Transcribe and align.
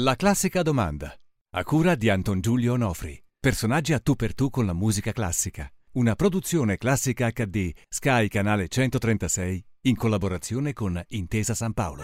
La 0.00 0.14
classica 0.14 0.60
domanda. 0.60 1.10
A 1.54 1.64
cura 1.64 1.94
di 1.94 2.10
Anton 2.10 2.42
Giulio 2.42 2.74
Onofri. 2.74 3.18
Personaggi 3.40 3.94
a 3.94 3.98
tu 3.98 4.14
per 4.14 4.34
tu 4.34 4.50
con 4.50 4.66
la 4.66 4.74
musica 4.74 5.10
classica. 5.10 5.66
Una 5.92 6.14
produzione 6.14 6.76
classica 6.76 7.30
HD 7.30 7.70
Sky 7.88 8.28
Canale 8.28 8.68
136 8.68 9.64
in 9.84 9.96
collaborazione 9.96 10.74
con 10.74 11.02
Intesa 11.08 11.54
San 11.54 11.72
Paolo. 11.72 12.02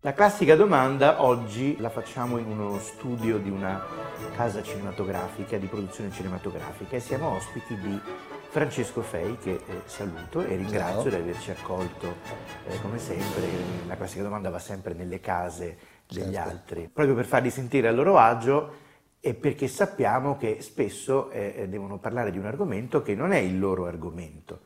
La 0.00 0.12
classica 0.12 0.56
domanda 0.56 1.22
oggi 1.22 1.78
la 1.78 1.88
facciamo 1.88 2.36
in 2.36 2.48
uno 2.48 2.78
studio 2.80 3.38
di 3.38 3.48
una 3.48 3.82
casa 4.36 4.62
cinematografica, 4.62 5.56
di 5.56 5.68
produzione 5.68 6.12
cinematografica 6.12 6.96
e 6.96 7.00
siamo 7.00 7.34
ospiti 7.34 7.74
di 7.80 7.98
Francesco 8.56 9.02
Fei 9.02 9.36
che 9.36 9.50
eh, 9.66 9.82
saluto 9.84 10.40
e 10.40 10.56
ringrazio 10.56 11.10
Ciao. 11.10 11.20
di 11.20 11.28
averci 11.28 11.50
accolto 11.50 12.14
eh, 12.66 12.80
come 12.80 12.98
sempre. 12.98 13.46
La 13.86 13.96
classica 13.98 14.22
domanda 14.22 14.48
va 14.48 14.58
sempre 14.58 14.94
nelle 14.94 15.20
case 15.20 15.76
degli 16.08 16.32
Certo. 16.32 16.48
altri, 16.48 16.88
proprio 16.90 17.14
per 17.14 17.26
farli 17.26 17.50
sentire 17.50 17.86
a 17.86 17.92
loro 17.92 18.16
agio 18.16 18.76
e 19.20 19.34
perché 19.34 19.68
sappiamo 19.68 20.38
che 20.38 20.62
spesso 20.62 21.28
eh, 21.32 21.52
eh, 21.54 21.68
devono 21.68 21.98
parlare 21.98 22.30
di 22.30 22.38
un 22.38 22.46
argomento 22.46 23.02
che 23.02 23.14
non 23.14 23.32
è 23.32 23.36
il 23.36 23.58
loro 23.58 23.84
argomento. 23.84 24.60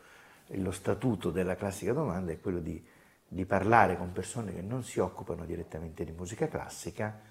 Lo 0.51 0.71
statuto 0.71 1.33
della 1.33 1.57
classica 1.57 1.93
domanda 1.93 2.31
è 2.31 2.39
quello 2.39 2.61
di, 2.61 2.81
di 3.27 3.45
parlare 3.45 3.97
con 3.97 4.13
persone 4.13 4.55
che 4.55 4.63
non 4.63 4.85
si 4.85 5.01
occupano 5.01 5.45
direttamente 5.45 6.05
di 6.05 6.13
musica 6.13 6.47
classica 6.47 7.23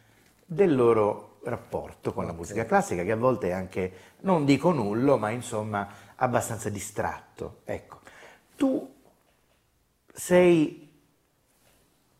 del 0.51 0.75
loro 0.75 1.37
rapporto 1.43 2.11
con 2.11 2.25
la 2.25 2.33
musica 2.33 2.65
classica, 2.65 3.03
che 3.03 3.11
a 3.11 3.15
volte 3.15 3.49
è 3.49 3.51
anche, 3.51 3.93
non 4.21 4.45
dico 4.45 4.71
nullo, 4.71 5.17
ma 5.17 5.29
insomma 5.29 5.87
abbastanza 6.19 6.69
distratto. 6.69 7.61
Ecco, 7.65 7.99
tu 8.55 8.95
sei, 10.13 10.89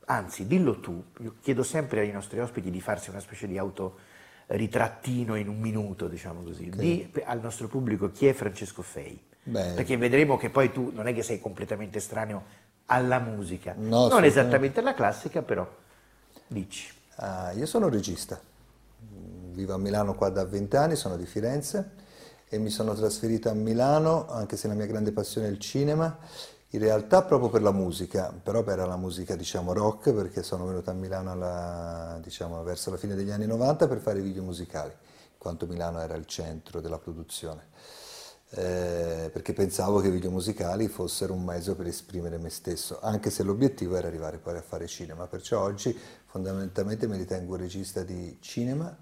anzi 0.06 0.48
dillo 0.48 0.80
tu, 0.80 1.04
io 1.20 1.36
chiedo 1.42 1.64
sempre 1.64 2.02
ai 2.02 2.12
nostri 2.12 2.40
ospiti 2.40 2.70
di 2.70 2.82
farsi 2.82 3.10
una 3.10 3.20
specie 3.20 3.48
di 3.48 3.58
autoritrattino 3.58 5.36
in 5.36 5.48
un 5.48 5.60
minuto, 5.60 6.08
diciamo 6.08 6.44
così, 6.44 6.70
di 6.70 7.12
al 7.26 7.42
nostro 7.42 7.68
pubblico 7.68 8.12
chi 8.12 8.28
è 8.28 8.34
Francesco 8.34 8.82
Fei. 8.82 9.28
Beh. 9.44 9.74
Perché 9.74 9.98
vedremo 9.98 10.38
che 10.38 10.50
poi 10.50 10.72
tu 10.72 10.92
non 10.94 11.08
è 11.08 11.14
che 11.14 11.24
sei 11.24 11.40
completamente 11.40 11.98
estraneo 11.98 12.68
alla 12.86 13.20
musica, 13.20 13.74
No, 13.78 14.08
non 14.08 14.24
esattamente 14.24 14.80
alla 14.80 14.94
classica, 14.94 15.42
però 15.42 15.68
dici. 16.48 16.92
Ah, 17.16 17.52
io 17.52 17.66
sono 17.66 17.90
regista, 17.90 18.40
vivo 18.98 19.74
a 19.74 19.78
Milano 19.78 20.16
qua 20.16 20.30
da 20.30 20.46
20 20.46 20.76
anni, 20.78 20.96
sono 20.96 21.18
di 21.18 21.26
Firenze 21.26 22.08
e 22.50 22.58
mi 22.58 22.72
sono 22.72 22.96
trasferito 22.96 23.50
a 23.50 23.54
Milano, 23.54 24.28
anche 24.28 24.58
se 24.58 24.68
la 24.68 24.74
mia 24.74 24.88
grande 24.88 25.12
passione 25.12 25.48
è 25.48 25.52
il 25.52 25.60
cinema, 25.60 26.18
in 26.70 26.80
realtà 26.80 27.24
proprio 27.24 27.50
per 27.50 27.62
la 27.62 27.72
musica, 27.72 28.32
però 28.32 28.66
era 28.66 28.86
la 28.86 28.98
musica 28.98 29.36
diciamo 29.36 29.72
rock 29.72 30.12
perché 30.12 30.42
sono 30.42 30.66
venuto 30.66 30.90
a 30.90 30.94
Milano 30.94 31.32
alla- 31.32 32.20
diciamo, 32.22 32.62
verso 32.64 32.90
la 32.90 32.98
fine 32.98 33.16
degli 33.16 33.30
anni 33.30 33.46
90 33.46 33.88
per 33.88 34.00
fare 34.00 34.22
video 34.22 34.42
musicali, 34.42 34.92
in 34.92 35.38
quanto 35.38 35.68
Milano 35.68 36.00
era 36.00 36.16
il 36.16 36.26
centro 36.26 36.82
della 36.82 36.98
produzione. 36.98 37.68
Eh, 38.52 39.30
perché 39.32 39.54
pensavo 39.54 40.00
che 40.00 40.08
i 40.08 40.12
video 40.12 40.32
musicali 40.32 40.88
fossero 40.88 41.34
un 41.34 41.44
mezzo 41.44 41.76
per 41.76 41.86
esprimere 41.86 42.40
me 42.40 42.50
stesso, 42.50 43.00
anche 43.00 43.30
se 43.30 43.44
l'obiettivo 43.44 43.96
era 43.96 44.08
arrivare 44.08 44.40
poi 44.40 44.58
a 44.58 44.62
fare 44.62 44.88
cinema. 44.88 45.28
Perciò 45.28 45.62
oggi 45.62 45.96
fondamentalmente 46.26 47.08
mi 47.08 47.18
ritengo 47.18 47.54
un 47.54 47.60
regista 47.60 48.02
di 48.02 48.38
cinema 48.42 48.96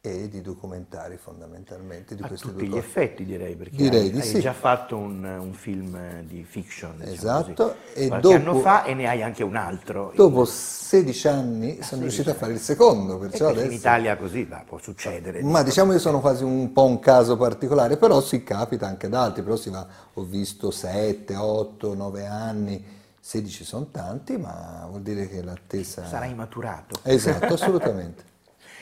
e 0.00 0.28
di 0.28 0.40
documentari 0.42 1.16
fondamentalmente 1.16 2.14
di 2.14 2.22
A 2.22 2.28
questi 2.28 2.46
tutti 2.48 2.52
due 2.52 2.66
gli 2.66 2.78
cose. 2.80 2.86
effetti 2.86 3.24
direi, 3.24 3.56
perché 3.56 3.76
Direi 3.76 4.00
hai, 4.02 4.10
di 4.10 4.20
hai 4.20 4.22
sì. 4.22 4.40
già 4.40 4.52
fatto 4.52 4.96
un, 4.96 5.24
un 5.24 5.52
film 5.54 5.94
eh, 5.96 6.24
di 6.26 6.44
fiction, 6.44 7.02
diciamo 7.04 7.12
Esatto, 7.12 7.54
così, 7.54 7.76
e 7.92 8.08
dopo- 8.20 8.34
anno 8.34 8.54
fa 8.54 8.84
e 8.84 8.94
ne 8.94 9.08
hai 9.08 9.22
anche 9.22 9.42
un 9.42 9.56
altro. 9.56 10.12
Dopo 10.14 10.44
16 10.44 11.28
anni 11.28 11.82
sono 11.82 12.02
16 12.02 12.02
riuscito 12.02 12.30
a 12.30 12.32
anni. 12.32 12.40
fare 12.40 12.52
il 12.52 12.60
secondo, 12.60 13.18
perciò 13.18 13.46
perché 13.46 13.64
in 13.64 13.72
adesso... 13.72 13.72
Italia 13.72 14.16
così 14.16 14.44
va, 14.44 14.64
può 14.66 14.78
succedere. 14.78 15.42
Ma 15.42 15.62
diciamo 15.62 15.92
io 15.92 15.98
sono 15.98 16.20
quasi 16.20 16.44
un 16.44 16.72
po' 16.72 16.84
un 16.84 16.98
caso 17.00 17.36
particolare, 17.36 17.96
però 17.96 18.20
si 18.20 18.42
capita 18.42 18.86
anche 18.86 19.06
ad 19.06 19.14
altri, 19.14 19.42
però 19.42 19.56
si 19.56 19.70
va, 19.70 19.86
ho 20.14 20.24
visto 20.24 20.70
7, 20.70 21.34
8, 21.36 21.94
9 21.94 22.26
anni, 22.26 22.84
16 23.20 23.64
sono 23.64 23.86
tanti, 23.90 24.36
ma 24.36 24.86
vuol 24.88 25.02
dire 25.02 25.28
che 25.28 25.42
l'attesa... 25.42 26.04
Sarai 26.06 26.34
maturato. 26.34 26.98
Esatto, 27.02 27.54
assolutamente. 27.54 28.24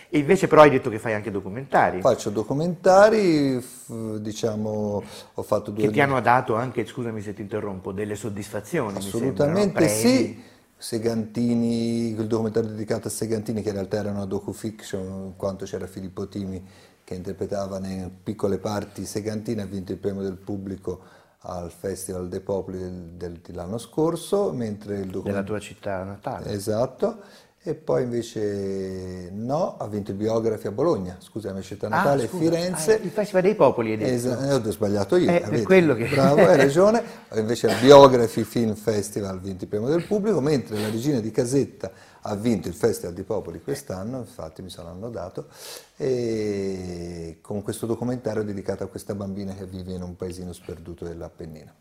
E 0.08 0.18
invece 0.18 0.46
però 0.46 0.62
hai 0.62 0.70
detto 0.70 0.88
che 0.88 0.98
fai 0.98 1.14
anche 1.14 1.30
documentari, 1.30 2.00
Faccio 2.00 2.30
documentari, 2.30 3.64
diciamo, 4.20 5.02
ho 5.34 5.42
fatto 5.42 5.70
due... 5.72 5.84
che 5.84 5.90
ti 5.90 6.00
hanno 6.00 6.20
dato 6.20 6.54
anche, 6.54 6.86
scusami 6.86 7.20
se 7.20 7.34
ti 7.34 7.42
interrompo, 7.42 7.92
delle 7.92 8.14
soddisfazioni. 8.14 8.98
Assolutamente 8.98 9.88
sì. 9.88 10.54
Segantini, 10.78 12.10
il 12.10 12.26
documentario 12.26 12.68
dedicato 12.70 13.08
a 13.08 13.10
Segantini, 13.10 13.62
che 13.62 13.68
in 13.68 13.74
realtà 13.74 13.96
era 13.96 14.10
una 14.10 14.26
docu-fiction, 14.26 15.02
in 15.26 15.32
quanto 15.36 15.64
c'era 15.64 15.86
Filippo 15.86 16.28
Timi 16.28 16.62
che 17.02 17.14
interpretava 17.14 17.78
in 17.86 18.10
piccole 18.22 18.58
parti 18.58 19.06
Segantini, 19.06 19.60
ha 19.62 19.66
vinto 19.66 19.92
il 19.92 19.98
premio 19.98 20.22
del 20.22 20.36
pubblico 20.36 21.00
al 21.48 21.70
Festival 21.70 22.28
dei 22.28 22.40
Popoli 22.40 22.78
del- 22.78 23.10
del- 23.16 23.40
dell'anno 23.40 23.78
scorso, 23.78 24.52
mentre 24.52 24.94
il 24.94 25.00
Della 25.00 25.12
documentario... 25.12 25.44
tua 25.46 25.60
città 25.60 26.02
natale. 26.02 26.50
Esatto, 26.50 27.20
e 27.68 27.74
poi 27.74 28.04
invece 28.04 29.28
no, 29.32 29.76
ha 29.76 29.88
vinto 29.88 30.12
il 30.12 30.16
Biografi 30.16 30.68
a 30.68 30.70
Bologna, 30.70 31.16
scusa, 31.18 31.52
mia 31.52 31.62
città 31.62 31.86
Ah, 31.86 31.90
natale, 31.90 32.28
scusa, 32.28 32.44
Firenze. 32.44 32.94
ah, 32.94 33.02
il 33.02 33.10
Festival 33.10 33.42
dei 33.42 33.54
Popoli 33.56 33.90
hai 33.90 33.96
detto. 33.96 34.10
Esa- 34.12 34.48
eh, 34.48 34.54
ho 34.54 34.70
sbagliato 34.70 35.16
io, 35.16 35.28
Eh, 35.30 35.42
vedi? 35.50 35.64
quello 35.64 35.94
che- 35.96 36.06
bravo, 36.06 36.46
hai 36.46 36.56
ragione. 36.56 37.02
Invece 37.34 37.66
il 37.66 37.76
Biography 37.80 38.44
Film 38.44 38.74
Festival 38.76 39.36
ha 39.36 39.40
vinto 39.40 39.64
il 39.64 39.70
premio 39.70 39.88
del 39.88 40.06
pubblico, 40.06 40.40
mentre 40.40 40.78
la 40.80 40.88
Regina 40.90 41.18
di 41.18 41.30
Casetta 41.32 41.90
ha 42.20 42.34
vinto 42.36 42.68
il 42.68 42.74
Festival 42.74 43.14
di 43.14 43.22
Popoli 43.24 43.60
quest'anno, 43.60 44.18
infatti 44.18 44.62
mi 44.62 44.70
sono 44.70 44.88
annodato, 44.90 45.46
con 47.40 47.62
questo 47.62 47.86
documentario 47.86 48.44
dedicato 48.44 48.84
a 48.84 48.86
questa 48.86 49.14
bambina 49.16 49.54
che 49.54 49.66
vive 49.66 49.92
in 49.92 50.02
un 50.02 50.14
paesino 50.14 50.52
sperduto 50.52 51.04
dell'Appennino. 51.04 51.72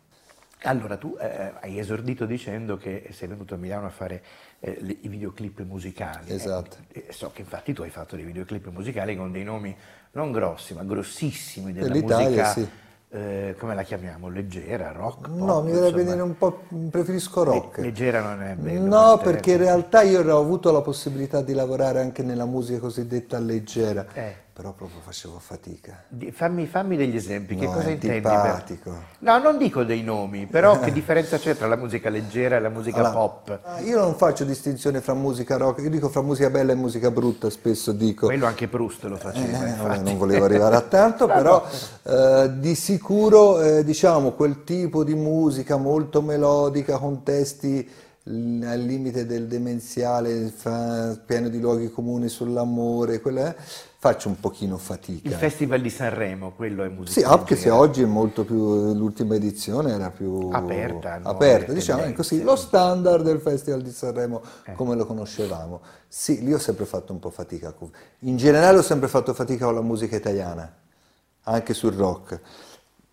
Allora, 0.62 0.96
tu 0.96 1.16
eh, 1.20 1.52
hai 1.60 1.78
esordito 1.78 2.24
dicendo 2.24 2.76
che 2.76 3.08
sei 3.12 3.28
venuto 3.28 3.54
a 3.54 3.56
Milano 3.56 3.86
a 3.86 3.90
fare 3.90 4.22
eh, 4.60 4.78
le- 4.80 4.96
i 5.02 5.08
videoclip 5.08 5.60
musicali. 5.62 6.32
Esatto. 6.32 6.78
Eh, 6.92 7.04
e 7.08 7.12
so 7.12 7.30
che 7.32 7.42
infatti 7.42 7.72
tu 7.72 7.82
hai 7.82 7.90
fatto 7.90 8.16
dei 8.16 8.24
videoclip 8.24 8.66
musicali 8.68 9.16
con 9.16 9.30
dei 9.30 9.44
nomi 9.44 9.76
non 10.12 10.32
grossi, 10.32 10.74
ma 10.74 10.82
grossissimi 10.82 11.72
della 11.72 11.94
musica, 11.94 12.46
sì. 12.46 12.66
eh, 13.10 13.54
come 13.58 13.74
la 13.74 13.82
chiamiamo? 13.82 14.28
Leggera, 14.28 14.90
rock? 14.92 15.28
No, 15.28 15.44
pop, 15.44 15.64
mi 15.64 15.72
verrebbe 15.72 16.00
insomma. 16.00 16.10
dire 16.10 16.22
un 16.22 16.38
po', 16.38 16.62
preferisco 16.90 17.42
rock. 17.44 17.76
Le- 17.76 17.84
leggera 17.84 18.20
non 18.22 18.42
è 18.42 18.54
bello. 18.54 18.86
No, 18.86 19.18
perché 19.18 19.52
in 19.52 19.60
eh. 19.60 19.64
realtà 19.64 20.02
io 20.02 20.22
ho 20.22 20.40
avuto 20.40 20.72
la 20.72 20.80
possibilità 20.80 21.42
di 21.42 21.52
lavorare 21.52 22.00
anche 22.00 22.22
nella 22.22 22.46
musica 22.46 22.80
cosiddetta 22.80 23.38
leggera, 23.38 24.06
Eh. 24.14 24.44
Però 24.56 24.72
proprio 24.72 25.00
facevo 25.04 25.38
fatica. 25.38 26.04
Di- 26.08 26.32
Fammi, 26.32 26.64
fammi 26.64 26.96
degli 26.96 27.14
esempi, 27.14 27.56
che 27.56 27.66
No, 27.66 27.72
cosa 27.72 27.88
è 27.88 27.90
intendi? 27.90 28.22
per-. 28.22 29.02
No, 29.18 29.36
non 29.38 29.58
dico 29.58 29.84
dei 29.84 30.02
nomi, 30.02 30.46
però 30.46 30.80
che 30.80 30.92
differenza 30.94 31.36
c'è 31.36 31.54
tra 31.54 31.66
la 31.66 31.76
musica 31.76 32.08
leggera 32.08 32.56
e 32.56 32.60
la 32.60 32.70
musica 32.70 32.96
Allora, 33.00 33.10
pop? 33.12 33.60
ah, 33.64 33.80
Io 33.80 34.00
non 34.00 34.14
faccio 34.14 34.44
distinzione 34.44 35.02
fra 35.02 35.12
musica 35.12 35.58
rock, 35.58 35.82
io 35.82 35.90
dico 35.90 36.08
fra 36.08 36.22
musica 36.22 36.48
bella 36.48 36.72
e 36.72 36.74
musica 36.74 37.10
brutta, 37.10 37.50
spesso 37.50 37.92
dico. 37.92 38.28
Quello 38.28 38.46
anche 38.46 38.66
Proust 38.66 39.02
lo 39.04 39.16
faceva, 39.16 39.66
Eh, 39.66 39.76
vabbè, 39.76 39.98
non 39.98 40.16
volevo 40.16 40.46
arrivare 40.46 40.76
a 40.76 40.80
tanto, 40.80 41.26
però 41.28 41.62
eh, 42.04 42.50
di 42.58 42.74
sicuro 42.74 43.60
eh, 43.60 43.84
diciamo 43.84 44.30
quel 44.32 44.64
tipo 44.64 45.04
di 45.04 45.14
musica 45.14 45.76
molto 45.76 46.22
melodica 46.22 46.96
con 46.96 47.22
testi 47.22 47.86
al 48.28 48.80
limite 48.80 49.24
del 49.24 49.46
demenziale, 49.46 50.52
pieno 51.24 51.48
di 51.48 51.60
luoghi 51.60 51.90
comuni 51.90 52.28
sull'amore, 52.28 53.20
quella, 53.20 53.54
faccio 53.56 54.28
un 54.28 54.40
pochino 54.40 54.76
fatica. 54.78 55.28
Il 55.28 55.34
Festival 55.34 55.80
di 55.80 55.90
Sanremo, 55.90 56.52
quello 56.56 56.82
è 56.82 56.88
musica 56.88 57.20
Sì, 57.20 57.24
anche 57.24 57.54
se 57.54 57.66
leggera. 57.68 57.76
oggi 57.78 58.02
è 58.02 58.06
molto 58.06 58.44
più, 58.44 58.92
l'ultima 58.94 59.36
edizione 59.36 59.92
era 59.92 60.10
più 60.10 60.48
Aperta, 60.50 61.20
aperta, 61.22 61.72
diciamo 61.72 62.00
tendenze. 62.00 62.28
così, 62.28 62.42
lo 62.42 62.56
standard 62.56 63.22
del 63.24 63.38
Festival 63.40 63.82
di 63.82 63.90
Sanremo 63.92 64.42
Eh. 64.64 64.72
come 64.72 64.96
lo 64.96 65.06
conoscevamo. 65.06 65.80
Sì, 66.08 66.42
lì 66.42 66.52
ho 66.52 66.58
sempre 66.58 66.84
fatto 66.84 67.12
un 67.12 67.20
po' 67.20 67.30
fatica. 67.30 67.72
In 68.20 68.36
generale 68.36 68.78
ho 68.78 68.82
sempre 68.82 69.06
fatto 69.06 69.34
fatica 69.34 69.66
con 69.66 69.74
la 69.76 69.82
musica 69.82 70.16
italiana, 70.16 70.68
anche 71.44 71.74
sul 71.74 71.92
rock. 71.92 72.40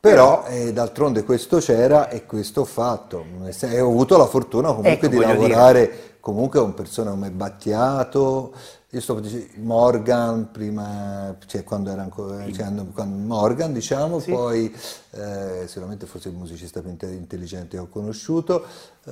Però 0.04 0.44
eh, 0.48 0.74
d'altronde 0.74 1.24
questo 1.24 1.60
c'era 1.60 2.10
e 2.10 2.26
questo 2.26 2.60
ho 2.60 2.66
fatto. 2.66 3.24
E 3.62 3.80
ho 3.80 3.88
avuto 3.88 4.18
la 4.18 4.26
fortuna 4.26 4.68
comunque 4.74 4.92
Ecco, 4.92 5.08
di 5.08 5.16
voglio 5.16 5.28
dire. 5.36 5.48
lavorare 5.48 6.18
comunque 6.20 6.60
con 6.60 6.74
persone 6.74 7.10
come 7.12 7.32
Battiato, 7.32 8.52
io 8.90 9.00
sto 9.00 9.18
dicendo 9.22 9.46
Morgan 9.62 10.50
prima, 10.52 11.34
cioè 11.46 11.64
quando 11.64 11.90
era 11.90 12.02
ancora, 12.02 12.44
cioè, 12.52 12.70
quando- 12.94 13.16
Morgan 13.16 13.72
diciamo, 13.72 14.20
Sì. 14.20 14.32
poi 14.32 14.76
eh, 15.12 15.64
sicuramente 15.68 16.06
forse 16.06 16.28
il 16.28 16.36
musicista 16.36 16.82
più 16.82 16.90
inte- 16.90 17.06
intelligente 17.08 17.78
che 17.78 17.84
ho 17.84 17.88
conosciuto, 17.88 18.66
eh, 19.06 19.12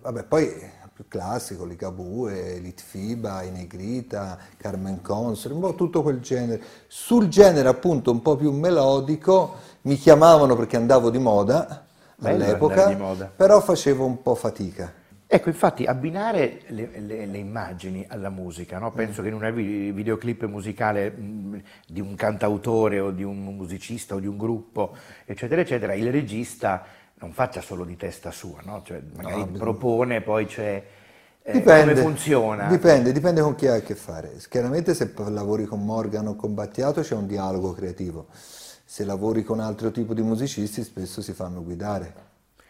vabbè 0.00 0.22
poi 0.26 0.70
più 0.98 1.06
classico, 1.06 1.64
Ligabue, 1.64 2.58
Litfiba, 2.58 3.42
I 3.44 3.52
Negrita, 3.52 4.36
Carmen 4.56 5.00
Consort, 5.00 5.54
un 5.54 5.60
po' 5.60 5.74
tutto 5.76 6.02
quel 6.02 6.18
genere. 6.18 6.60
Sul 6.88 7.28
genere 7.28 7.68
appunto 7.68 8.10
un 8.10 8.20
po' 8.20 8.34
più 8.34 8.50
melodico 8.50 9.54
mi 9.82 9.94
chiamavano 9.94 10.56
perché 10.56 10.76
andavo 10.76 11.10
di 11.10 11.18
moda 11.18 11.86
Bello 12.16 12.34
all'epoca, 12.42 12.86
di 12.86 12.94
moda. 12.96 13.32
però 13.36 13.60
facevo 13.60 14.04
un 14.04 14.22
po' 14.22 14.34
fatica. 14.34 14.92
Ecco, 15.30 15.50
infatti, 15.50 15.84
abbinare 15.84 16.62
le, 16.68 16.88
le- 17.00 17.26
le 17.26 17.36
immagini 17.36 18.02
alla 18.08 18.30
musica, 18.30 18.78
no? 18.78 18.92
penso 18.92 19.20
che 19.20 19.28
in 19.28 19.34
un 19.34 19.52
videoclip 19.92 20.44
musicale 20.46 21.10
mh, 21.10 21.62
di 21.86 22.00
un 22.00 22.14
cantautore 22.14 22.98
o 22.98 23.10
di 23.10 23.22
un 23.22 23.44
musicista 23.44 24.14
o 24.14 24.20
di 24.20 24.26
un 24.26 24.38
gruppo, 24.38 24.96
eccetera, 25.26 25.60
eccetera, 25.60 25.92
il 25.92 26.10
regista 26.10 26.82
non 27.20 27.32
faccia 27.32 27.60
solo 27.60 27.84
di 27.84 27.96
testa 27.96 28.30
sua, 28.30 28.60
no? 28.64 28.82
Cioè, 28.84 29.00
magari 29.16 29.42
bisogna- 29.44 29.58
propone, 29.58 30.20
poi 30.20 30.46
c'è... 30.46 30.84
eh, 31.42 31.52
Dipende, 31.52 31.92
come 31.94 32.02
funziona? 32.02 32.66
Dipende, 32.68 33.12
dipende 33.12 33.40
con 33.40 33.54
chi 33.54 33.66
hai 33.66 33.78
a 33.78 33.82
che 33.82 33.94
fare. 33.94 34.36
Chiaramente 34.48 34.94
se 34.94 35.12
lavori 35.28 35.64
con 35.64 35.84
Morgan 35.84 36.28
o 36.28 36.36
con 36.36 36.54
Battiato 36.54 37.00
c'è 37.00 37.14
un 37.14 37.26
dialogo 37.26 37.72
creativo. 37.72 38.26
Se 38.30 39.04
lavori 39.04 39.42
con 39.42 39.60
altro 39.60 39.90
tipo 39.90 40.14
di 40.14 40.22
musicisti 40.22 40.82
spesso 40.82 41.20
si 41.22 41.32
fanno 41.32 41.62
guidare 41.62 42.26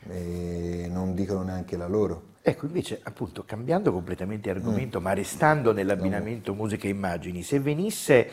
e 0.08 0.88
non 0.90 1.14
dicono 1.14 1.42
neanche 1.42 1.76
la 1.76 1.86
loro. 1.86 2.36
Ecco, 2.42 2.66
invece, 2.66 3.00
appunto, 3.02 3.44
cambiando 3.44 3.92
completamente 3.92 4.50
Mm. 4.50 4.56
argomento, 4.56 5.00
ma 5.00 5.12
restando 5.12 5.72
nell'abbinamento 5.72 6.54
musica 6.54 6.86
e 6.86 6.90
immagini, 6.90 7.42
se 7.42 7.60
venisse 7.60 8.30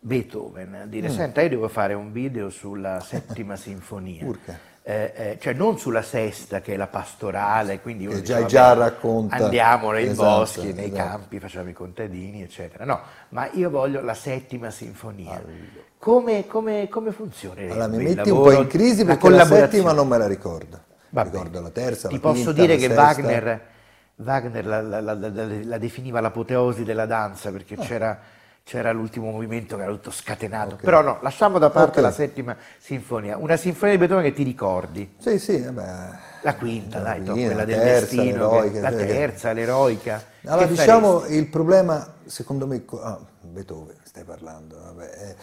Beethoven 0.00 0.74
a 0.74 0.84
Mm. 0.84 0.88
dire, 0.88 1.08
senta, 1.10 1.42
io 1.42 1.48
devo 1.50 1.68
fare 1.68 1.92
un 1.94 2.10
video 2.12 2.48
sulla 2.50 3.00
settima 3.00 3.56
sinfonia, 3.56 4.24
Urca. 4.24 4.58
Eh, 4.88 5.12
eh, 5.14 5.38
cioè 5.38 5.52
non 5.52 5.78
sulla 5.78 6.00
sesta, 6.00 6.62
che 6.62 6.72
è 6.72 6.76
la 6.78 6.86
pastorale, 6.86 7.80
quindi 7.80 8.06
uno 8.06 8.14
Che 8.14 8.20
dice, 8.22 8.32
già- 8.40 8.46
già 8.46 8.72
racconta. 8.72 9.36
andiamo 9.36 9.90
nei 9.90 10.06
Esatto, 10.06 10.38
boschi, 10.38 10.72
nei 10.72 10.86
esatto. 10.86 11.08
campi, 11.08 11.38
facciamo 11.40 11.68
i 11.68 11.74
contadini, 11.74 12.42
eccetera. 12.42 12.86
No, 12.86 12.98
ma 13.30 13.50
io 13.52 13.68
voglio 13.68 14.00
la 14.00 14.14
settima 14.14 14.70
sinfonia. 14.70 15.34
Ah, 15.34 15.42
Come, 15.98 16.46
come, 16.46 16.88
come 16.88 17.10
funzionerebbe 17.12 17.72
Allora 17.72 17.88
mi 17.88 17.96
metti 18.02 18.30
un 18.30 18.38
po' 18.38 18.44
lavoro, 18.46 18.62
in 18.62 18.66
crisi 18.68 19.00
la 19.04 19.04
perché 19.04 19.10
la 19.10 19.16
collaborazione? 19.36 19.70
settima 19.72 19.92
non 19.92 20.08
me 20.08 20.16
la 20.16 20.26
ricordo. 20.26 20.80
Vabbè. 21.10 21.30
Ricordo 21.32 21.60
la 21.60 21.70
terza, 21.70 22.08
Ti 22.08 22.14
la 22.14 22.20
posso 22.20 22.42
quinta, 22.44 22.60
dire 22.60 22.74
la 22.74 22.80
che 22.80 22.86
sesta. 22.86 23.02
Wagner, 23.02 23.60
Wagner 24.16 24.66
la, 24.66 24.80
la- 24.80 25.00
la- 25.00 25.12
la- 25.14 25.30
la 25.64 25.78
definiva 25.78 26.20
l'apoteosi 26.20 26.82
della 26.84 27.04
danza 27.06 27.50
perché 27.50 27.74
Ah. 27.74 27.82
c'era, 27.84 28.18
c'era 28.68 28.92
l'ultimo 28.92 29.30
movimento 29.30 29.76
che 29.76 29.82
era 29.82 29.90
tutto 29.92 30.10
scatenato. 30.10 30.76
Però 30.76 31.00
no, 31.00 31.20
lasciamo 31.22 31.58
da 31.58 31.70
parte 31.70 32.00
Ok. 32.00 32.04
la 32.04 32.12
settima 32.12 32.54
sinfonia. 32.78 33.38
Una 33.38 33.56
sinfonia 33.56 33.94
di 33.94 33.98
Beethoven 34.00 34.24
che 34.24 34.34
ti 34.34 34.42
ricordi. 34.42 35.14
Sì, 35.16 35.38
sì, 35.38 35.58
vabbè. 35.62 36.08
La 36.42 36.54
quinta, 36.54 36.98
La 36.98 37.14
dai, 37.18 37.22
quella 37.24 37.54
la 37.54 37.64
del 37.64 37.78
terza, 37.78 38.14
destino, 38.16 38.60
che- 38.70 38.80
la 38.80 38.92
terza, 38.92 39.52
l'eroica. 39.52 40.22
Allora, 40.44 40.66
Che 40.66 40.72
diciamo 40.72 41.18
faresti? 41.20 41.38
il 41.38 41.46
problema, 41.46 42.12
secondo 42.26 42.66
me, 42.66 42.84
ah, 43.00 43.18
Beethoven 43.40 43.96
stai 44.02 44.24
parlando, 44.24 44.76
vabbè, 44.78 45.04
eh, 45.18 45.36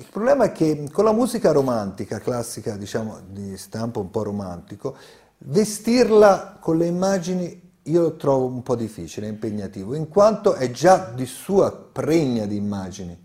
il 0.00 0.06
problema 0.10 0.46
è 0.46 0.50
che 0.52 0.88
con 0.90 1.04
la 1.04 1.12
musica 1.12 1.52
romantica, 1.52 2.18
classica, 2.18 2.76
diciamo, 2.76 3.20
di 3.28 3.56
stampo 3.58 4.00
un 4.00 4.10
po' 4.10 4.24
romantico, 4.24 4.96
vestirla 5.38 6.56
con 6.60 6.78
le 6.78 6.86
immagini 6.86 7.71
io 7.84 8.02
lo 8.02 8.16
trovo 8.16 8.46
un 8.46 8.62
po' 8.62 8.76
difficile, 8.76 9.26
impegnativo, 9.26 9.94
in 9.94 10.08
quanto 10.08 10.54
è 10.54 10.70
già 10.70 11.12
di 11.14 11.26
sua 11.26 11.72
pregna 11.72 12.46
di 12.46 12.56
immagini, 12.56 13.16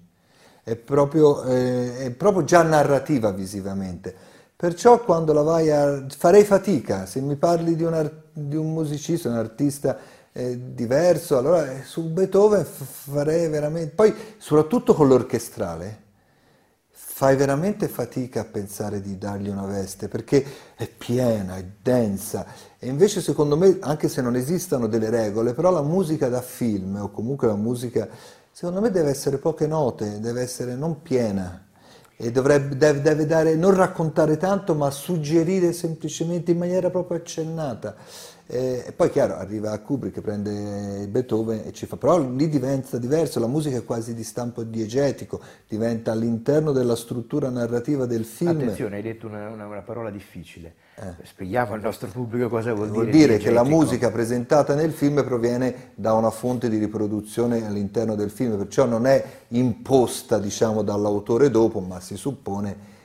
è 0.63 0.75
proprio, 0.75 1.43
eh, 1.43 2.05
è 2.05 2.11
proprio 2.11 2.43
già 2.43 2.63
narrativa 2.63 3.31
visivamente. 3.31 4.13
Perciò 4.55 5.03
quando 5.03 5.33
la 5.33 5.43
vai 5.43 5.69
a... 5.69 6.05
farei 6.09 6.43
fatica, 6.43 7.05
se 7.05 7.21
mi 7.21 7.35
parli 7.35 7.75
di 7.75 7.83
un, 7.83 7.93
ar- 7.93 8.23
di 8.33 8.55
un 8.55 8.73
musicista, 8.73 9.29
un 9.29 9.35
artista 9.35 9.97
eh, 10.31 10.73
diverso, 10.73 11.37
allora 11.37 11.71
eh, 11.71 11.83
su 11.83 12.03
Beethoven 12.03 12.65
farei 12.65 13.47
veramente... 13.49 13.93
Poi 13.93 14.13
soprattutto 14.37 14.95
con 14.95 15.07
l'orchestrale, 15.07 16.05
fai 17.17 17.35
veramente 17.35 17.87
fatica 17.87 18.41
a 18.41 18.45
pensare 18.45 19.01
di 19.01 19.17
dargli 19.17 19.47
una 19.47 19.65
veste 19.65 20.07
perché 20.07 20.45
è 20.75 20.87
piena, 20.87 21.55
è 21.55 21.65
densa 21.81 22.45
invece 22.87 23.21
secondo 23.21 23.57
me, 23.57 23.77
anche 23.81 24.07
se 24.07 24.21
non 24.21 24.35
esistono 24.35 24.87
delle 24.87 25.09
regole, 25.09 25.53
però 25.53 25.71
la 25.71 25.81
musica 25.81 26.29
da 26.29 26.41
film 26.41 26.95
o 27.01 27.11
comunque 27.11 27.47
la 27.47 27.55
musica, 27.55 28.07
secondo 28.51 28.81
me 28.81 28.91
deve 28.91 29.09
essere 29.09 29.37
poche 29.37 29.67
note, 29.67 30.19
deve 30.19 30.41
essere 30.41 30.75
non 30.75 31.01
piena 31.01 31.65
e 32.15 32.31
dovrebbe, 32.31 32.75
deve, 32.75 33.01
deve 33.01 33.25
dare, 33.25 33.55
non 33.55 33.75
raccontare 33.75 34.37
tanto 34.37 34.73
ma 34.73 34.89
suggerire 34.89 35.71
semplicemente 35.71 36.51
in 36.51 36.57
maniera 36.57 36.89
proprio 36.89 37.17
accennata. 37.17 37.95
Eh, 38.49 38.83
E 38.87 38.91
poi 38.93 39.09
chiaro, 39.09 39.35
arriva 39.35 39.77
Kubrick 39.79 40.15
che 40.15 40.21
prende 40.21 41.05
Beethoven 41.09 41.63
e 41.65 41.73
ci 41.73 41.85
fa, 41.85 41.97
però 41.97 42.17
lì 42.19 42.47
diventa 42.47 42.97
diverso, 42.97 43.39
la 43.41 43.47
musica 43.47 43.77
è 43.77 43.83
quasi 43.83 44.13
di 44.13 44.23
stampo 44.23 44.63
diegetico, 44.63 45.41
diventa 45.67 46.13
all'interno 46.13 46.71
della 46.71 46.95
struttura 46.95 47.49
narrativa 47.49 48.05
del 48.05 48.23
film. 48.23 48.49
Attenzione, 48.51 48.95
hai 48.97 49.01
detto 49.01 49.27
una, 49.27 49.49
una- 49.49 49.65
una 49.67 49.81
parola 49.81 50.09
difficile. 50.09 50.75
Spieghiamo 51.23 51.73
al 51.73 51.81
nostro 51.81 52.07
pubblico 52.07 52.49
cosa 52.49 52.73
vuol, 52.73 52.87
Eh. 52.87 52.91
Vuol 52.91 53.05
dire. 53.09 53.17
dire 53.17 53.37
che 53.37 53.51
la 53.51 53.63
musica 53.63 54.09
presentata 54.09 54.73
nel 54.73 54.91
film 54.93 55.23
proviene 55.23 55.91
da 55.93 56.13
una 56.13 56.31
fonte 56.31 56.69
di 56.69 56.77
riproduzione 56.77 57.65
all'interno 57.67 58.15
del 58.15 58.31
film, 58.31 58.57
perciò 58.57 58.85
non 58.85 59.05
è 59.05 59.23
imposta 59.49 60.39
diciamo, 60.39 60.81
dall'autore 60.81 61.51
dopo, 61.51 61.81
ma 61.81 61.99
si 61.99 62.15
suppone 62.15 62.95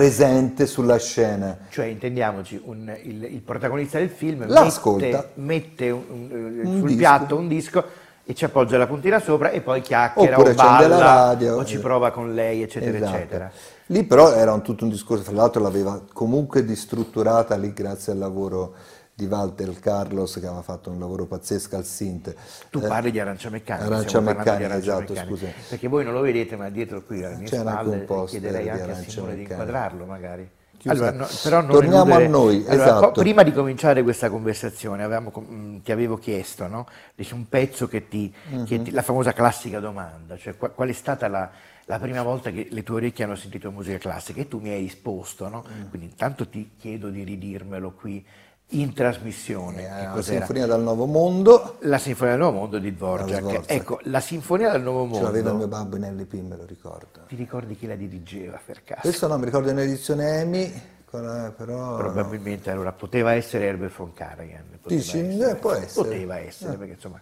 presente 0.00 0.66
sulla 0.66 0.98
scena. 0.98 1.56
Cioè, 1.70 1.86
intendiamoci, 1.86 2.60
un- 2.66 2.94
il, 3.04 3.24
il 3.24 3.40
protagonista 3.40 3.96
del 3.98 4.10
film 4.10 4.44
mette, 4.46 5.28
mette 5.34 5.90
un- 5.90 6.02
un- 6.30 6.60
sul 6.80 6.82
disco. 6.88 6.96
piatto 6.98 7.36
un 7.36 7.48
disco 7.48 7.82
e 8.22 8.34
ci 8.34 8.44
appoggia 8.44 8.76
la 8.76 8.86
puntina 8.86 9.18
sopra 9.20 9.48
e 9.50 9.62
poi 9.62 9.80
chiacchiera 9.80 10.34
Oppure 10.36 10.50
o 10.50 10.54
balla 10.54 10.86
la 10.88 10.98
radio. 10.98 11.56
o 11.56 11.64
ci 11.64 11.78
prova 11.78 12.10
con 12.10 12.34
lei, 12.34 12.60
eccetera, 12.62 12.94
Esatto. 12.98 13.16
eccetera. 13.16 13.50
Lì 13.86 14.04
però 14.04 14.32
era 14.34 14.52
un- 14.52 14.60
tutto 14.60 14.84
un 14.84 14.90
discorso, 14.90 15.22
fra 15.22 15.32
l'altro 15.34 15.62
l'aveva 15.62 16.02
comunque 16.12 16.62
distrutturata 16.62 17.56
lì 17.56 17.72
grazie 17.72 18.12
al 18.12 18.18
lavoro 18.18 18.74
di 19.16 19.24
Walter 19.24 19.80
Carlos 19.80 20.34
che 20.34 20.46
aveva 20.46 20.60
fatto 20.60 20.90
un 20.90 20.98
lavoro 20.98 21.24
pazzesco 21.24 21.74
al 21.74 21.86
Synth. 21.86 22.34
Tu 22.68 22.80
Eh, 22.80 22.86
parli 22.86 23.10
di 23.10 23.18
arancia 23.18 23.48
meccanica, 23.48 23.86
Arancia 23.86 24.20
Meccanica, 24.20 24.76
esatto, 24.76 25.14
scusa. 25.14 25.46
Perché 25.70 25.88
voi 25.88 26.04
non 26.04 26.12
lo 26.12 26.20
vedete, 26.20 26.54
ma 26.54 26.68
dietro 26.68 27.02
qui 27.02 27.24
alle 27.24 27.36
mie 27.36 27.46
C'era 27.48 27.70
anche 27.70 27.82
spalle 27.84 27.96
un 27.96 28.04
poster 28.04 28.40
chiederei 28.42 28.68
anche 28.68 28.90
a 28.90 28.94
Simone 28.96 29.34
di 29.34 29.40
inquadrarlo 29.40 30.04
magari. 30.04 30.50
Allora, 30.84 31.10
no, 31.12 31.26
Torniamo 31.66 32.02
eludere- 32.02 32.24
a 32.26 32.28
noi, 32.28 32.56
Allora, 32.68 32.72
esatto. 32.74 33.06
po- 33.10 33.20
prima 33.22 33.42
di 33.42 33.52
cominciare 33.52 34.02
questa 34.02 34.28
conversazione, 34.28 35.02
avevamo 35.02 35.30
mh, 35.30 35.80
ti 35.82 35.90
avevo 35.92 36.18
chiesto, 36.18 36.66
no? 36.68 36.86
Un 37.32 37.48
pezzo 37.48 37.88
che 37.88 38.06
ti, 38.08 38.30
che 38.66 38.76
Mhm. 38.76 38.84
ti- 38.84 38.90
la 38.90 39.02
famosa 39.02 39.32
classica 39.32 39.80
domanda, 39.80 40.36
cioè 40.36 40.56
qua- 40.58 40.68
qual 40.68 40.90
è 40.90 40.92
stata 40.92 41.26
la, 41.26 41.50
la 41.86 41.98
prima 41.98 42.22
volta 42.22 42.50
che 42.50 42.68
le 42.70 42.82
tue 42.82 42.96
orecchie 42.96 43.24
hanno 43.24 43.34
sentito 43.34 43.70
musica 43.72 43.96
classica? 43.98 44.40
E 44.42 44.46
tu 44.46 44.60
mi 44.60 44.68
hai 44.68 44.80
risposto, 44.80 45.48
no? 45.48 45.64
Mm. 45.66 45.88
Quindi 45.88 46.06
intanto 46.08 46.46
ti 46.46 46.72
chiedo 46.78 47.08
di 47.08 47.24
ridirmelo 47.24 47.92
qui 47.92 48.24
in 48.70 48.92
trasmissione. 48.92 49.76
che 49.76 49.86
Eh, 49.86 50.02
la 50.04 50.10
cos'era? 50.10 50.38
Sinfonia 50.38 50.66
dal 50.66 50.82
Nuovo 50.82 51.06
Mondo, 51.06 51.76
La 51.80 51.98
Sinfonia 51.98 52.34
del 52.34 52.42
Nuovo 52.42 52.58
Mondo 52.58 52.78
di 52.78 52.94
Dvorak. 52.94 53.26
Dvorak. 53.38 53.62
Ecco, 53.70 54.00
la 54.04 54.20
Sinfonia 54.20 54.70
del 54.72 54.82
Nuovo 54.82 55.14
ce 55.14 55.22
l'aveva 55.22 55.50
mio 55.50 55.58
Mondo. 55.60 55.76
babbo 55.76 55.96
in 55.96 56.16
LP, 56.16 56.32
me 56.34 56.56
lo 56.56 56.64
ricordo. 56.66 57.20
Ti 57.28 57.36
ricordi 57.36 57.76
chi 57.76 57.86
la 57.86 57.94
dirigeva 57.94 58.58
per 58.64 58.82
caso? 58.82 59.00
Questo 59.02 59.26
no, 59.28 59.38
mi 59.38 59.44
ricordo 59.44 59.70
in 59.70 59.78
edizione 59.78 60.40
EMI, 60.40 60.82
la- 61.10 61.52
però... 61.56 61.96
Probabilmente 61.96 62.70
allora 62.70 62.92
poteva 62.92 63.32
essere 63.34 63.66
Herbert 63.66 63.94
von 63.96 64.12
Karajan. 64.12 64.64
poteva 64.82 65.00
Dici? 65.00 65.18
essere. 65.20 65.50
Eh, 65.50 65.54
può 65.56 65.72
essere. 65.72 66.08
Poteva 66.08 66.38
essere, 66.38 66.74
Eh. 66.74 66.76
perché 66.76 66.92
insomma. 66.94 67.20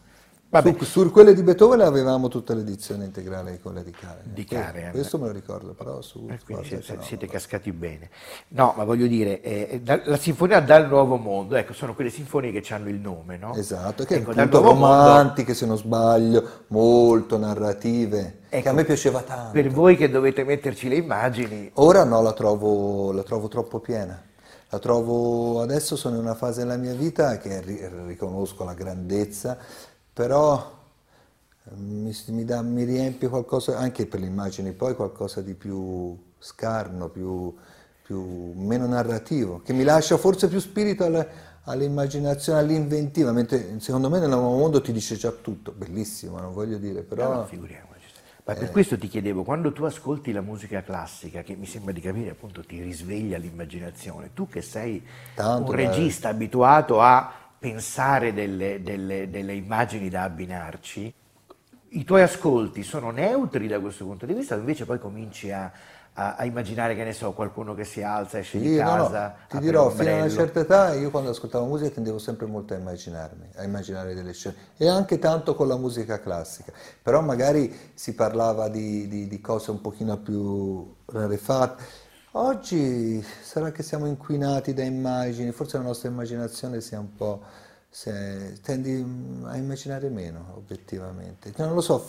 Su, 0.62 0.84
su 0.84 1.10
quelle 1.10 1.34
di 1.34 1.42
Beethoven 1.42 1.80
avevamo 1.80 2.28
tutta 2.28 2.54
l'edizione 2.54 3.04
integrale, 3.04 3.58
quella 3.60 3.82
di 3.82 3.90
Karajan. 3.90 4.32
Di 4.32 4.44
Karajan. 4.44 4.90
Questo 4.92 5.18
me 5.18 5.26
lo 5.26 5.32
ricordo, 5.32 5.72
però 5.74 6.00
su... 6.00 6.26
eh, 6.30 6.38
quindi 6.44 6.70
no, 6.74 6.80
siete 7.02 7.26
no. 7.26 7.32
cascati 7.32 7.72
bene. 7.72 8.10
No, 8.48 8.74
ma 8.76 8.84
voglio 8.84 9.06
dire, 9.06 9.40
eh, 9.40 9.80
da- 9.82 10.00
la 10.04 10.16
Sinfonia 10.16 10.60
dal 10.60 10.86
Nuovo 10.86 11.16
Mondo, 11.16 11.56
ecco, 11.56 11.72
sono 11.72 11.94
quelle 11.94 12.10
sinfonie 12.10 12.52
che 12.52 12.72
hanno 12.72 12.88
il 12.88 13.00
nome, 13.00 13.36
no? 13.36 13.54
Esatto, 13.54 14.04
che 14.04 14.16
Ecco, 14.16 14.30
appunto 14.30 14.60
Nuovo 14.60 14.74
Mondo- 14.78 15.06
romantiche, 15.06 15.54
se 15.54 15.66
non 15.66 15.76
sbaglio, 15.76 16.48
molto 16.68 17.36
narrative, 17.36 18.38
che 18.48 18.56
Ecco, 18.58 18.68
a 18.68 18.72
me 18.72 18.84
piaceva 18.84 19.20
tanto. 19.22 19.52
Per 19.52 19.68
voi 19.70 19.96
che 19.96 20.08
dovete 20.08 20.44
metterci 20.44 20.88
le 20.88 20.96
immagini, 20.96 21.70
Ora 21.74 22.04
no, 22.04 22.22
la 22.22 22.32
trovo, 22.32 23.10
la 23.12 23.22
trovo 23.22 23.48
troppo 23.48 23.80
piena. 23.80 24.22
La 24.70 24.78
trovo, 24.80 25.60
adesso 25.60 25.94
sono 25.94 26.16
in 26.16 26.22
una 26.22 26.34
fase 26.34 26.60
della 26.62 26.76
mia 26.76 26.94
vita 26.94 27.36
che 27.38 27.60
ri- 27.60 27.88
riconosco 28.06 28.64
la 28.64 28.74
grandezza, 28.74 29.56
però 30.14 30.72
eh, 31.66 31.70
mi, 31.76 32.14
mi 32.28 32.44
dà- 32.44 32.62
mi 32.62 32.84
riempie 32.84 33.28
qualcosa, 33.28 33.78
anche 33.78 34.06
per 34.06 34.20
le 34.20 34.26
immagini, 34.26 34.72
poi 34.72 34.94
qualcosa 34.94 35.40
di 35.42 35.54
più 35.54 36.16
scarno, 36.38 37.08
più, 37.08 37.54
più- 38.02 38.52
meno 38.54 38.86
narrativo, 38.86 39.60
che 39.62 39.72
mi 39.72 39.84
lascia 39.84 40.16
forse 40.16 40.48
più 40.48 40.60
spirito 40.60 41.04
alle- 41.04 41.52
all'immaginazione, 41.64 42.58
all'inventiva, 42.60 43.32
mentre 43.32 43.80
secondo 43.80 44.10
me 44.10 44.18
nel 44.18 44.28
nuovo 44.28 44.56
mondo 44.58 44.80
ti 44.82 44.92
dice 44.92 45.16
già 45.16 45.30
tutto, 45.30 45.72
bellissimo, 45.72 46.38
non 46.38 46.52
voglio 46.52 46.78
dire, 46.78 47.02
però... 47.02 47.32
No, 47.32 47.38
no, 47.40 47.46
figuriamoci. 47.46 47.92
Ma 48.46 48.52
Eh. 48.52 48.56
per 48.56 48.70
questo 48.72 48.98
ti 48.98 49.08
chiedevo, 49.08 49.42
quando 49.42 49.72
tu 49.72 49.84
ascolti 49.84 50.30
la 50.30 50.42
musica 50.42 50.82
classica, 50.82 51.42
che 51.42 51.56
mi 51.56 51.64
sembra 51.64 51.92
di 51.94 52.00
capire 52.02 52.30
appunto 52.30 52.62
ti 52.62 52.78
risveglia 52.82 53.38
l'immaginazione, 53.38 54.32
tu 54.34 54.46
che 54.46 54.60
sei 54.60 55.02
Tanto, 55.34 55.70
un 55.70 55.76
regista 55.76 56.28
abituato 56.28 57.00
a 57.00 57.32
pensare 57.64 58.34
delle, 58.34 58.82
delle, 58.82 59.30
delle 59.30 59.54
immagini 59.54 60.10
da 60.10 60.24
abbinarci, 60.24 61.14
i 61.88 62.04
tuoi 62.04 62.20
ascolti 62.20 62.82
sono 62.82 63.10
neutri 63.10 63.66
da 63.68 63.80
questo 63.80 64.04
punto 64.04 64.26
di 64.26 64.34
vista, 64.34 64.54
invece 64.54 64.84
poi 64.84 64.98
cominci 64.98 65.50
a, 65.50 65.72
a, 66.12 66.34
a, 66.34 66.44
immaginare, 66.44 66.94
che 66.94 67.04
ne 67.04 67.14
so, 67.14 67.32
qualcuno 67.32 67.72
che 67.74 67.84
si 67.84 68.02
alza, 68.02 68.38
esce 68.38 68.58
di 68.58 68.76
casa. 68.76 69.22
No, 69.22 69.26
no. 69.28 69.34
Ti 69.48 69.58
dirò, 69.60 69.88
fino 69.88 70.10
a 70.10 70.16
una 70.16 70.28
certa 70.28 70.60
età 70.60 70.92
io 70.92 71.10
quando 71.10 71.30
ascoltavo 71.30 71.64
musica 71.64 71.88
tendevo 71.88 72.18
sempre 72.18 72.44
molto 72.44 72.74
a 72.74 72.76
immaginarmi, 72.76 73.52
a 73.54 73.64
immaginare 73.64 74.12
delle 74.12 74.34
scene, 74.34 74.56
e 74.76 74.86
anche 74.86 75.18
tanto 75.18 75.54
con 75.54 75.66
la 75.66 75.78
musica 75.78 76.20
classica, 76.20 76.70
però 77.02 77.22
magari 77.22 77.74
si 77.94 78.14
parlava 78.14 78.68
di, 78.68 79.08
di, 79.08 79.26
di 79.26 79.40
cose 79.40 79.70
un 79.70 79.80
pochino 79.80 80.18
più 80.18 80.94
rarefatte. 81.06 82.02
Oggi 82.36 83.24
sarà 83.42 83.70
che 83.70 83.84
siamo 83.84 84.06
inquinati 84.06 84.74
da 84.74 84.82
immagini, 84.82 85.52
forse 85.52 85.76
la 85.76 85.84
nostra 85.84 86.08
immaginazione 86.08 86.80
sia 86.80 86.98
un 86.98 87.14
po' 87.14 87.42
tendi 88.60 89.06
a 89.44 89.56
immaginare 89.56 90.08
meno 90.08 90.54
obiettivamente. 90.56 91.52
Non 91.56 91.74
lo 91.74 91.80
so, 91.80 92.04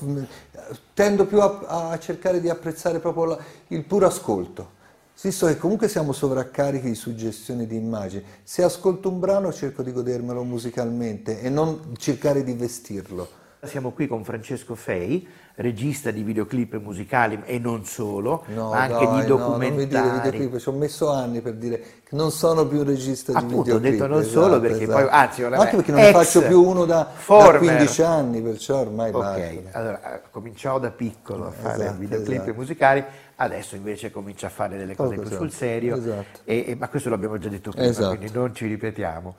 tendo 0.96 1.28
più 1.28 1.40
a, 1.42 1.90
a 1.92 2.00
cercare 2.00 2.42
di 2.42 2.50
apprezzare 2.50 2.98
proprio 2.98 3.26
la, 3.26 3.38
il 3.68 3.84
puro 3.84 4.08
ascolto. 4.08 4.72
Visto 5.22 5.46
che 5.46 5.58
comunque 5.58 5.88
siamo 5.88 6.12
sovraccarichi 6.12 6.88
di 6.88 6.96
suggestioni 6.96 7.68
di 7.68 7.76
immagini, 7.76 8.24
se 8.42 8.64
ascolto 8.64 9.10
un 9.10 9.20
brano 9.20 9.54
cerco 9.54 9.84
di 9.84 9.92
godermelo 9.92 10.44
musicalmente 10.44 11.40
e 11.40 11.50
non 11.50 11.94
cercare 11.98 12.44
di 12.44 12.54
vestirlo. 12.54 13.44
Siamo 13.64 13.92
qui 13.92 14.08
con 14.08 14.24
Francesco 14.24 14.76
Fei, 14.76 15.28
regista 15.56 16.12
di 16.12 16.22
videoclip 16.22 16.80
musicali 16.80 17.42
e 17.46 17.58
non 17.58 17.86
solo, 17.86 18.44
no, 18.48 18.70
ma 18.70 18.82
anche 18.82 19.06
dai, 19.06 19.22
di 19.22 19.28
documentari. 19.28 19.68
No, 19.68 19.68
non 19.68 19.76
mi 19.76 19.88
dire 19.88 20.30
videoclip, 20.32 20.60
ci 20.60 20.70
ho 20.70 20.72
messo 20.74 21.12
anni 21.12 21.42
per 21.42 21.54
dire 21.54 21.80
che 22.04 22.16
non 22.16 22.32
sono 22.32 22.68
più 22.68 22.80
un 22.80 22.86
regista 22.86 23.32
di 23.32 23.38
Appunto, 23.38 23.64
videoclip. 23.64 23.88
ho 23.88 23.92
detto 23.92 24.08
non 24.08 24.22
esatto, 24.22 24.42
solo 24.42 24.60
perché 24.60 24.84
esatto. 24.84 25.00
poi, 25.00 25.08
anzi, 25.10 25.44
anche 25.44 25.76
perché 25.76 25.92
non 25.92 26.02
ne 26.02 26.12
faccio 26.12 26.42
più 26.44 26.62
uno 26.62 26.86
da, 26.86 27.10
da, 27.28 27.58
15 27.58 28.02
anni, 28.02 28.42
perciò 28.42 28.78
ormai 28.78 29.12
Ok, 29.12 29.20
basta. 29.20 29.80
allora 29.80 30.22
cominciò 30.30 30.78
da 30.78 30.92
piccolo 30.92 31.48
a 31.48 31.52
fare 31.52 31.84
esatto, 31.84 31.98
videoclip 32.00 32.42
esatto. 32.42 32.54
musicali, 32.54 33.04
adesso 33.38 33.76
invece 33.76 34.12
comincia 34.12 34.48
a 34.48 34.52
fare 34.52 34.78
delle 34.78 34.96
cose 34.96 35.16
più 35.16 35.30
sul 35.30 35.52
serio, 35.52 35.96
esatto. 35.96 36.40
e, 36.44 36.66
e, 36.68 36.76
ma 36.76 36.88
questo 36.90 37.10
l'abbiamo 37.10 37.38
già 37.38 37.50
detto 37.50 37.72
prima, 37.72 37.88
esatto. 37.88 38.16
quindi 38.16 38.32
non 38.32 38.54
ci 38.54 38.68
ripetiamo. 38.68 39.36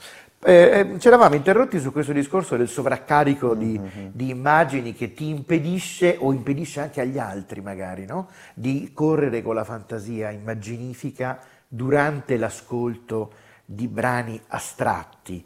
Eh, 0.49 0.93
eh, 0.93 1.01
ci 1.01 1.09
eravamo 1.09 1.35
interrotti 1.35 1.81
su 1.81 1.91
questo 1.91 2.13
discorso 2.13 2.57
del 2.57 2.69
sovraccarico 2.69 3.57
di, 3.57 3.77
mm-hmm. 3.77 4.11
di, 4.13 4.31
immagini 4.31 4.95
che 4.95 5.13
ti 5.13 5.29
impedisce 5.29 6.19
o 6.21 6.33
impedisce 6.33 6.83
anche 6.83 7.01
agli 7.01 7.19
altri 7.19 7.61
magari 7.61 8.07
no? 8.07 8.29
di 8.55 8.93
correre 8.95 9.43
con 9.43 9.57
la 9.57 9.65
fantasia 9.65 10.31
immaginifica 10.31 11.41
durante 11.67 12.37
l'ascolto 12.37 13.33
di 13.65 13.89
brani 13.89 14.41
astratti. 14.47 15.45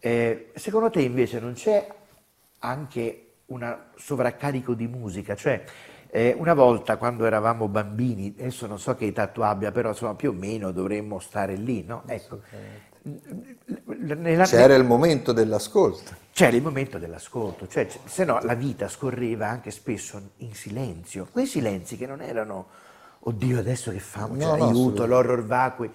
Eh, 0.00 0.50
secondo 0.56 0.90
te 0.90 1.02
invece 1.02 1.38
non 1.38 1.52
c'è 1.52 1.86
anche 2.58 3.26
un 3.46 3.78
sovraccarico 3.94 4.74
di 4.74 4.88
musica? 4.88 5.36
Cioè, 5.36 5.62
eh, 6.10 6.34
una 6.36 6.54
volta 6.54 6.96
quando 6.96 7.26
eravamo 7.26 7.68
bambini, 7.68 8.34
adesso 8.36 8.66
non 8.66 8.80
so 8.80 8.96
che 8.96 9.06
età 9.06 9.28
tu 9.28 9.42
abbia, 9.42 9.70
però 9.70 9.90
insomma 9.90 10.16
più 10.16 10.30
o 10.30 10.32
meno 10.34 10.72
dovremmo 10.72 11.20
stare 11.20 11.54
lì, 11.54 11.84
no? 11.84 12.02
Ecco, 12.06 12.40
nella, 13.02 14.44
c'era 14.44 14.74
il 14.74 14.84
momento 14.84 15.32
dell'ascolto. 15.32 16.20
C'era 16.32 16.56
il 16.56 16.62
momento 16.62 16.98
dell'ascolto, 16.98 17.68
cioè, 17.68 17.86
se 18.04 18.24
no 18.24 18.38
la 18.42 18.54
vita 18.54 18.88
scorreva 18.88 19.48
anche 19.48 19.70
spesso 19.70 20.30
in 20.38 20.54
silenzio, 20.54 21.28
quei 21.30 21.46
silenzi 21.46 21.96
che 21.96 22.06
non 22.06 22.22
erano, 22.22 22.68
oddio 23.20 23.58
adesso 23.58 23.90
che 23.90 23.98
famo, 23.98 24.34
no, 24.34 24.56
no, 24.56 24.64
aiuto, 24.68 25.04
l'horror 25.06 25.44
vacui. 25.44 25.90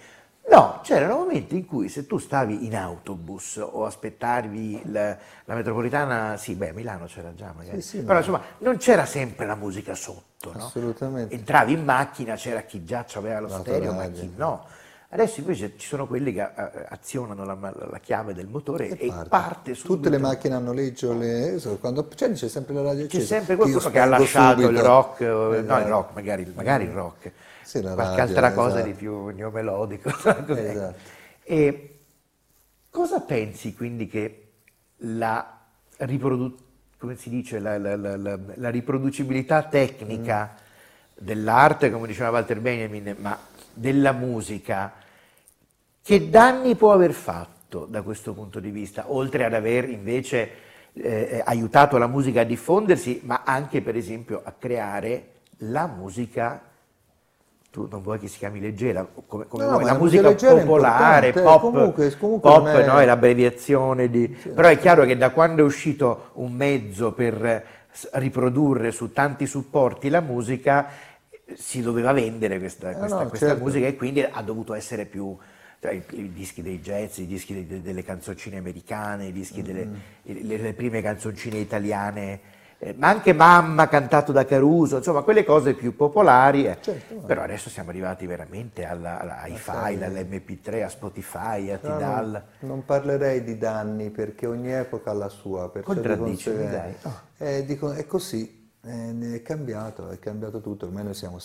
No, 0.49 0.79
c'erano 0.81 1.17
momenti 1.17 1.55
in 1.55 1.65
cui 1.65 1.89
se 1.89 2.05
tu 2.05 2.19
stavi 2.19 2.65
in 2.65 2.75
autobus 2.77 3.57
o 3.57 3.85
aspettavi 3.85 4.83
la, 4.91 5.17
la 5.43 5.55
metropolitana, 5.55 6.37
sì, 6.37 6.53
beh, 6.53 6.71
Milano 6.71 7.05
c'era 7.05 7.33
già 7.33 7.51
magari, 7.53 7.81
sì, 7.81 7.97
sì, 7.97 8.03
però 8.03 8.19
insomma 8.19 8.41
non 8.59 8.77
c'era 8.77 9.05
sempre 9.05 9.45
la 9.45 9.55
musica 9.55 9.93
sotto, 9.93 10.53
no? 10.55 10.65
Assolutamente. 10.65 11.33
Entravi 11.33 11.73
in 11.73 11.83
macchina, 11.83 12.35
c'era 12.35 12.61
chi 12.61 12.85
già 12.85 13.05
aveva 13.15 13.39
lo 13.39 13.49
stereo, 13.49 13.91
ma 13.93 14.07
chi 14.07 14.31
no. 14.35 14.65
Adesso 15.09 15.39
invece 15.39 15.73
ci 15.77 15.87
sono 15.87 16.05
quelli 16.05 16.33
che 16.33 16.41
eh, 16.41 16.85
azionano 16.89 17.45
la, 17.45 17.57
la 17.89 17.99
chiave 17.99 18.33
del 18.33 18.47
motore 18.47 18.89
e, 18.89 19.05
e 19.05 19.07
parte. 19.07 19.29
parte 19.29 19.73
subito. 19.73 19.95
Tutte 19.95 20.09
le 20.09 20.17
macchine 20.17 20.55
hanno 20.55 20.73
leggio, 20.73 21.13
le, 21.13 21.61
quando 21.79 22.05
c'è, 22.09 22.29
c'è 22.33 22.49
sempre 22.49 22.73
la 22.73 22.81
radio 22.81 23.05
accesa. 23.05 23.21
C'è 23.21 23.25
sempre 23.25 23.55
qualcuno 23.55 23.89
che 23.89 23.99
ha 23.99 24.05
lasciato 24.05 24.61
subito. 24.61 24.79
il 24.79 24.85
rock, 24.85 25.21
esatto. 25.21 25.33
no 25.33 25.53
il 25.53 25.63
esatto. 25.63 25.87
rock, 25.87 26.13
magari, 26.13 26.51
magari 26.53 26.83
il 26.83 26.91
rock, 26.91 27.31
sì, 27.63 27.79
qualche 27.79 28.01
radio, 28.03 28.21
altra 28.21 28.51
cosa 28.51 28.75
esatto. 28.75 28.85
di 28.87 28.93
più 28.93 29.27
neomelodico. 29.27 30.09
Esatto. 30.17 31.15
E 31.49 31.99
cosa 32.89 33.21
pensi 33.21 33.73
quindi 33.73 34.07
che 34.07 34.47
la, 34.97 35.57
riprodu- 35.99 36.59
dice, 37.23 37.59
la, 37.59 37.77
la 37.77 38.69
riproducibilità 38.69 39.63
tecnica 39.63 40.53
mm. 40.53 41.25
dell'arte, 41.25 41.91
come 41.91 42.07
diceva 42.07 42.31
Walter 42.31 42.59
Benjamin, 42.59 43.15
ma 43.19 43.55
della 43.77 44.11
musica, 44.11 44.93
che 46.01 46.29
danni 46.29 46.75
può 46.75 46.91
aver 46.91 47.13
fatto 47.13 47.85
da 47.85 48.01
questo 48.01 48.33
punto 48.33 48.59
di 48.59 48.71
vista, 48.71 49.05
oltre 49.11 49.45
ad 49.45 49.53
aver 49.53 49.89
invece 49.89 50.49
eh, 50.93 51.41
aiutato 51.45 51.97
la 51.97 52.07
musica 52.07 52.41
a 52.41 52.45
diffondersi, 52.45 53.21
ma 53.23 53.43
anche 53.45 53.81
per 53.81 53.95
esempio 53.95 54.41
a 54.43 54.53
creare 54.57 55.31
la 55.59 55.87
musica 55.87 56.61
tu 57.69 57.87
non 57.91 58.01
vuoi 58.01 58.17
che 58.17 58.27
si 58.27 58.39
chiami 58.39 58.59
leggera, 58.59 59.05
come, 59.27 59.45
come 59.47 59.65
no, 59.65 59.71
vuoi, 59.73 59.83
la, 59.83 59.93
musica 59.93 60.33
popolare, 60.33 61.31
pop, 61.31 61.61
comunque, 61.61 62.17
comunque 62.17 62.49
pop 62.49 62.67
è... 62.67 62.85
no, 62.85 62.99
è 62.99 63.05
l'abbreviazione 63.05 64.09
di... 64.09 64.35
Sì, 64.41 64.49
però 64.49 64.67
è 64.69 64.79
chiaro 64.79 65.05
che 65.05 65.15
da 65.15 65.29
quando 65.29 65.61
è 65.61 65.65
uscito 65.65 66.31
un 66.33 66.53
mezzo 66.53 67.11
per 67.11 67.65
riprodurre 68.13 68.91
su 68.91 69.11
tanti 69.11 69.45
supporti 69.45 70.09
la 70.09 70.21
musica, 70.21 70.87
si 71.55 71.81
doveva 71.81 72.11
vendere 72.11 72.59
questa, 72.59 72.93
questa, 72.93 73.19
eh 73.19 73.23
no, 73.23 73.29
questa 73.29 73.47
certo. 73.47 73.63
musica 73.63 73.87
e 73.87 73.95
quindi 73.95 74.21
ha 74.21 74.41
dovuto 74.41 74.73
essere 74.73 75.05
più 75.05 75.35
cioè, 75.79 75.91
i, 75.91 76.03
i, 76.09 76.33
dischi 76.33 76.61
dei 76.61 76.81
jazz, 76.81 77.17
i 77.19 77.27
dischi 77.27 77.65
de, 77.65 77.81
delle 77.81 78.03
canzoncine 78.03 78.57
americane, 78.57 79.27
i 79.27 79.31
dischi 79.31 79.61
mm-hmm. 79.61 79.93
delle 80.23 80.41
le, 80.41 80.57
le, 80.57 80.73
prime 80.73 81.01
canzoncine 81.01 81.57
italiane, 81.57 82.39
eh, 82.79 82.93
ma 82.97 83.09
anche 83.09 83.33
Mamma 83.33 83.87
cantato 83.87 84.31
da 84.31 84.45
Caruso, 84.45 84.97
insomma 84.97 85.21
quelle 85.21 85.43
cose 85.43 85.73
più 85.73 85.95
popolari, 85.95 86.65
eh. 86.65 86.77
certo, 86.79 87.15
però 87.17 87.43
adesso 87.43 87.69
siamo 87.69 87.89
arrivati 87.89 88.25
veramente 88.25 88.85
alla, 88.85 89.19
alla, 89.19 89.41
ai 89.41 89.55
file, 89.55 90.05
all'MP3, 90.05 90.83
a 90.83 90.89
Spotify, 90.89 91.71
a 91.71 91.77
Tidal. 91.77 92.29
No, 92.29 92.31
non, 92.31 92.43
non, 92.69 92.85
parlerei 92.85 93.43
di 93.43 93.57
danni 93.57 94.09
perché 94.09 94.45
ogni 94.45 94.71
epoca 94.71 95.11
ha 95.11 95.13
la 95.13 95.29
sua. 95.29 95.71
Contraddici, 95.71 96.53
dai. 96.53 96.93
Oh. 97.03 97.21
Eh, 97.37 97.65
dico, 97.65 97.91
è 97.91 98.05
così, 98.05 98.56
eh, 98.87 99.35
è 99.35 99.41
cambiato, 99.41 100.09
è 100.09 100.19
cambiato 100.19 100.61
tutto, 100.61 100.85
ormai 100.85 101.03
noi 101.03 101.13
siamo 101.13 101.39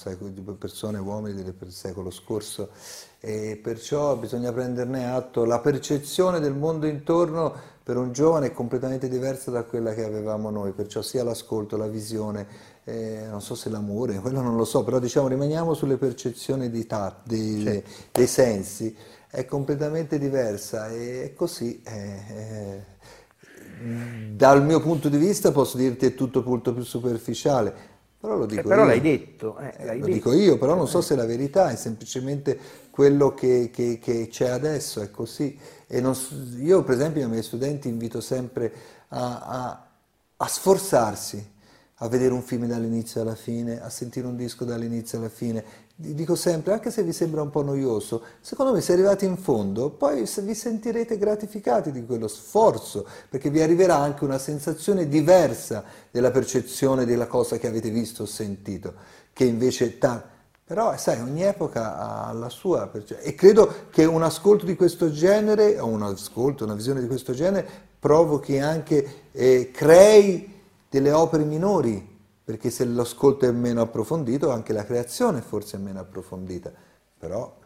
persone, 0.58 0.98
uomini 0.98 1.42
del 1.42 1.54
secolo 1.68 2.10
scorso 2.10 2.70
e 3.18 3.58
perciò 3.62 4.16
bisogna 4.16 4.52
prenderne 4.52 5.10
atto. 5.10 5.44
La 5.44 5.60
percezione 5.60 6.40
del 6.40 6.54
mondo 6.54 6.86
intorno 6.86 7.54
per 7.82 7.96
un 7.96 8.12
giovane 8.12 8.46
è 8.46 8.52
completamente 8.52 9.08
diversa 9.08 9.50
da 9.50 9.64
quella 9.64 9.92
che 9.92 10.04
avevamo 10.04 10.50
noi, 10.50 10.72
perciò 10.72 11.02
sia 11.02 11.24
l'ascolto, 11.24 11.76
la 11.76 11.88
visione, 11.88 12.46
eh, 12.84 13.26
non 13.28 13.40
so 13.40 13.54
se 13.54 13.68
l'amore, 13.70 14.18
quello 14.20 14.40
non 14.40 14.56
lo 14.56 14.64
so, 14.64 14.84
però 14.84 14.98
diciamo 14.98 15.26
rimaniamo 15.28 15.74
sulle 15.74 15.96
percezioni 15.96 16.70
di 16.70 16.86
tatto, 16.86 17.28
dei, 17.28 17.82
dei, 18.12 18.26
sensi, 18.26 18.96
è 19.28 19.44
completamente 19.44 20.18
diversa 20.18 20.88
e 20.88 21.24
è 21.24 21.34
così. 21.34 21.82
Eh, 21.84 22.91
dal 23.82 24.64
mio 24.64 24.80
punto 24.80 25.08
di 25.08 25.16
vista 25.16 25.52
posso 25.52 25.76
dirti 25.76 26.06
è 26.06 26.14
tutto 26.14 26.42
molto 26.44 26.72
più 26.72 26.82
superficiale, 26.84 27.74
però 28.18 28.36
lo 28.36 28.46
dico 28.46 28.68
eh, 28.70 28.74
però 28.74 28.84
io. 28.84 28.86
l'hai 28.86 29.00
detto. 29.00 29.58
Eh, 29.58 29.84
l'hai 29.84 29.98
lo 29.98 30.06
detto. 30.06 30.30
dico 30.30 30.32
io, 30.32 30.58
però 30.58 30.74
non 30.74 30.86
so 30.86 31.00
se 31.00 31.16
la 31.16 31.26
verità 31.26 31.70
è 31.70 31.76
semplicemente 31.76 32.58
quello 32.90 33.34
che, 33.34 33.70
che, 33.72 33.98
che 34.00 34.28
c'è 34.28 34.48
adesso, 34.48 35.00
è 35.00 35.10
così. 35.10 35.58
Non, 35.88 36.16
io 36.58 36.84
per 36.84 36.94
esempio 36.94 37.22
ai 37.22 37.28
miei 37.28 37.42
studenti 37.42 37.88
invito 37.88 38.20
sempre 38.20 38.72
a, 39.08 39.40
a, 39.40 39.86
a 40.36 40.46
sforzarsi, 40.46 41.50
a 41.96 42.08
vedere 42.08 42.32
un 42.32 42.42
film 42.42 42.66
dall'inizio 42.66 43.20
alla 43.20 43.34
fine, 43.34 43.82
a 43.82 43.90
sentire 43.90 44.26
un 44.26 44.36
disco 44.36 44.64
dall'inizio 44.64 45.18
alla 45.18 45.28
fine. 45.28 45.64
Dico 45.94 46.34
sempre, 46.34 46.72
anche 46.72 46.90
se 46.90 47.02
vi 47.02 47.12
sembra 47.12 47.42
un 47.42 47.50
po' 47.50 47.62
noioso, 47.62 48.22
secondo 48.40 48.72
me 48.72 48.80
se 48.80 48.92
arrivati 48.92 49.24
in 49.24 49.36
fondo, 49.36 49.90
poi 49.90 50.26
vi 50.40 50.54
sentirete 50.54 51.18
gratificati 51.18 51.92
di 51.92 52.04
quello 52.04 52.28
sforzo, 52.28 53.06
perché 53.28 53.50
vi 53.50 53.60
arriverà 53.60 53.98
anche 53.98 54.24
una 54.24 54.38
sensazione 54.38 55.06
diversa 55.06 55.84
della 56.10 56.30
percezione 56.30 57.04
della 57.04 57.26
cosa 57.26 57.58
che 57.58 57.68
avete 57.68 57.90
visto 57.90 58.22
o 58.22 58.26
sentito, 58.26 58.94
che 59.32 59.44
invece 59.44 59.98
ta- 59.98 60.28
però 60.64 60.96
sai, 60.96 61.20
ogni 61.20 61.42
epoca 61.42 61.98
ha 61.98 62.32
la 62.32 62.48
sua 62.48 62.86
percezione 62.86 63.22
e 63.22 63.34
credo 63.34 63.72
che 63.90 64.04
un 64.04 64.22
ascolto 64.22 64.64
di 64.64 64.74
questo 64.74 65.12
genere, 65.12 65.78
o 65.78 65.86
un 65.86 66.02
ascolto, 66.02 66.64
una 66.64 66.74
visione 66.74 67.00
di 67.00 67.06
questo 67.06 67.34
genere, 67.34 67.68
provochi 67.98 68.58
anche, 68.58 69.26
eh, 69.30 69.70
crei 69.70 70.60
delle 70.88 71.12
opere 71.12 71.44
minori, 71.44 72.11
perché 72.44 72.70
se 72.70 72.84
l'ascolto 72.84 73.46
è 73.46 73.50
meno 73.50 73.80
approfondito 73.82 74.50
anche 74.50 74.72
la 74.72 74.84
creazione 74.84 75.40
forse 75.40 75.76
è 75.76 75.80
meno 75.80 76.00
approfondita, 76.00 76.72
però... 77.18 77.60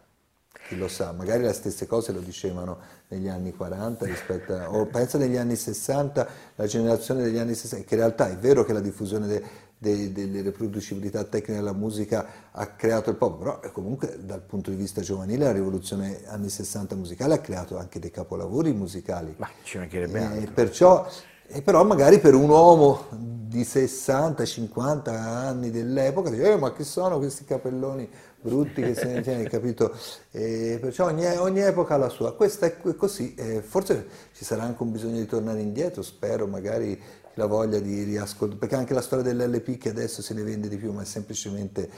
chi 0.69 0.77
lo 0.77 0.89
sa, 0.89 1.13
magari 1.13 1.45
le 1.45 1.53
stesse 1.53 1.87
cose 1.87 2.13
lo 2.13 2.21
dicevano 2.21 2.79
negli 3.09 3.29
anni 3.29 3.53
40 3.55 4.05
rispetto 4.05 4.53
a, 4.53 4.71
o 4.71 4.87
pensa 4.87 5.17
negli 5.17 5.37
anni 5.37 5.55
60, 5.55 6.29
la 6.57 6.67
generazione 6.67 7.23
degli 7.23 7.39
anni 7.39 7.55
60, 7.55 7.87
che 7.87 7.95
in 7.95 8.01
realtà 8.01 8.29
è 8.29 8.37
vero 8.37 8.65
che 8.65 8.73
la 8.73 8.81
diffusione 8.81 9.27
de, 9.29 9.45
de, 9.79 10.13
delle 10.13 10.41
riproducibilità 10.41 11.23
tecniche 11.25 11.61
della 11.61 11.73
musica 11.73 12.51
ha 12.51 12.67
creato 12.69 13.11
il 13.11 13.17
pop, 13.17 13.39
però 13.39 13.61
comunque 13.73 14.19
dal 14.21 14.41
punto 14.41 14.71
di 14.71 14.77
vista 14.77 15.03
giovanile 15.03 15.45
la 15.45 15.53
rivoluzione 15.53 16.23
anni 16.27 16.49
60 16.49 16.97
musicale 16.97 17.35
ha 17.35 17.39
creato 17.39 17.79
anche 17.79 18.01
dei 18.01 18.11
capolavori 18.11 18.73
musicali. 18.73 19.35
Ma 19.37 19.49
ci 19.63 19.79
mancherebbe 19.79 20.21
altro. 20.21 20.53
Perciò 20.53 21.09
e 21.49 21.63
però 21.63 21.85
magari 21.85 22.19
per 22.19 22.35
un 22.35 22.49
uomo 22.49 23.05
di 23.11 23.63
60-50 23.63 25.09
anni 25.09 25.71
dell'epoca 25.71 26.31
dice, 26.31 26.53
eh, 26.53 26.57
ma 26.57 26.73
che 26.73 26.85
sono 26.85 27.19
questi 27.19 27.45
capelloni 27.45 28.09
brutti 28.41 28.83
che 28.83 28.95
se 28.95 29.07
ne 29.07 29.21
tiene, 29.23 29.49
capito? 29.49 29.95
E 30.31 30.79
perciò 30.81 31.07
ogni, 31.07 31.27
ogni, 31.37 31.61
epoca 31.61 31.95
ha 31.95 31.99
la 31.99 32.09
sua. 32.09 32.35
Questa 32.35 32.67
è 32.67 32.77
così, 32.97 33.35
e 33.35 33.63
forse 33.63 34.07
ci 34.35 34.45
sarà 34.45 34.63
anche 34.63 34.83
un 34.83 34.93
bisogno 34.93 35.19
di 35.19 35.27
tornare 35.27 35.61
indietro, 35.61 36.03
spero 36.03 36.47
magari 36.47 37.01
la 37.35 37.47
voglia 37.47 37.79
di 37.79 38.03
riascoltare, 38.03 38.59
perché 38.59 38.75
anche 38.77 38.95
la 38.95 39.01
storia 39.01 39.33
dell'LP 39.33 39.79
che 39.79 39.91
adesso 39.91 40.23
se 40.23 40.35
ne 40.35 40.43
vende 40.43 40.69
di 40.69 40.77
più, 40.77 40.93
ma 40.93 41.03
è 41.03 41.05
semplicemente 41.05 41.89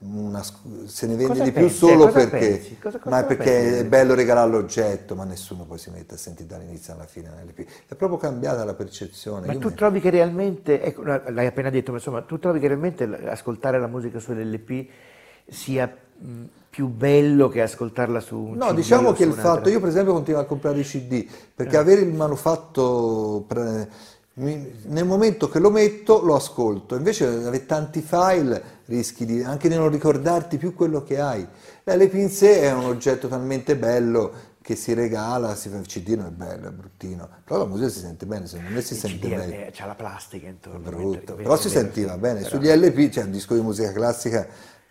una, 0.00 0.42
se 0.86 1.06
ne 1.06 1.16
vende 1.16 1.32
cosa 1.32 1.42
di 1.42 1.50
pensi? 1.52 1.68
più 1.68 1.76
solo 1.88 2.06
perché, 2.12 2.76
cosa, 2.80 2.98
cosa 2.98 3.10
ma 3.10 3.24
perché 3.24 3.50
pensi? 3.56 3.78
è 3.80 3.84
bello 3.84 4.14
regalare 4.14 4.50
l'oggetto, 4.50 5.16
ma 5.16 5.24
nessuno 5.24 5.64
poi 5.64 5.78
si 5.78 5.90
mette 5.90 6.14
a 6.14 6.18
sentire 6.18 6.48
dall'inizio 6.48 6.92
alla 6.94 7.06
fine. 7.06 7.30
È 7.86 7.94
proprio 7.94 8.18
cambiata 8.18 8.64
la 8.64 8.74
percezione. 8.74 9.46
Ma 9.46 9.52
Io 9.54 9.58
tu 9.58 9.68
me- 9.70 9.74
trovi 9.74 10.00
che 10.00 10.10
realmente, 10.10 10.82
ecco, 10.82 11.02
l'hai 11.02 11.46
appena 11.46 11.70
detto, 11.70 11.90
ma 11.90 11.96
insomma, 11.98 12.22
tu 12.22 12.38
trovi 12.38 12.60
che 12.60 12.68
realmente 12.68 13.04
ascoltare 13.28 13.78
la 13.78 13.86
musica 13.86 14.18
sull'LP 14.18 14.86
sia 15.46 15.86
mh, 16.18 16.44
più 16.68 16.88
bello 16.88 17.48
che 17.48 17.62
ascoltarla 17.62 18.20
su 18.20 18.36
un 18.36 18.56
No, 18.56 18.66
CD 18.66 18.74
diciamo 18.74 19.12
che 19.12 19.24
il 19.24 19.32
fatto, 19.34 19.68
io 19.68 19.78
per 19.78 19.90
esempio 19.90 20.12
continuo 20.14 20.40
a 20.40 20.44
comprare 20.44 20.80
i 20.80 20.82
CD, 20.82 21.26
perché 21.54 21.76
avere 21.76 22.00
il 22.00 22.12
manufatto, 22.14 23.44
pre- 23.46 23.88
mi- 24.38 24.72
nel 24.86 25.04
momento 25.04 25.48
che 25.48 25.58
lo 25.58 25.70
metto 25.70 26.22
lo 26.22 26.34
ascolto, 26.34 26.94
invece 26.96 27.26
avere 27.26 27.66
tanti 27.66 28.00
file 28.00 28.62
rischi 28.86 29.24
di, 29.24 29.42
anche 29.42 29.68
di 29.68 29.74
non 29.74 29.88
ricordarti 29.90 30.56
più 30.58 30.74
quello 30.74 31.02
che 31.02 31.20
hai. 31.20 31.46
L'LP 31.84 32.14
in 32.14 32.30
sé 32.30 32.60
è 32.62 32.72
un 32.72 32.84
oggetto 32.84 33.28
talmente 33.28 33.76
bello 33.76 34.46
che 34.62 34.74
si 34.76 34.92
regala, 34.92 35.54
si 35.54 35.68
fa, 35.70 35.78
il 35.78 35.86
CD 35.86 36.10
non 36.10 36.26
è 36.26 36.30
bello, 36.30 36.68
è 36.68 36.70
bruttino, 36.70 37.26
però 37.44 37.58
la 37.60 37.64
musica 37.66 37.88
si 37.88 38.00
sente 38.00 38.26
bene, 38.26 38.46
secondo 38.46 38.70
me 38.72 38.80
si 38.82 38.92
Il 38.94 38.98
sente 38.98 39.18
CD 39.26 39.30
meglio. 39.34 39.54
è- 39.54 39.70
c'ha 39.72 39.86
la 39.86 39.94
plastica 39.94 40.46
intorno. 40.46 40.78
brutto, 40.78 41.08
mentre- 41.08 41.34
però 41.36 41.56
si 41.56 41.68
sentiva 41.70 42.18
bene. 42.18 42.40
però- 42.42 42.56
Sugli 42.56 42.68
LP 42.68 43.08
c'è 43.08 43.22
un 43.22 43.30
disco 43.30 43.54
di 43.54 43.60
musica 43.62 43.92
classica, 43.92 44.46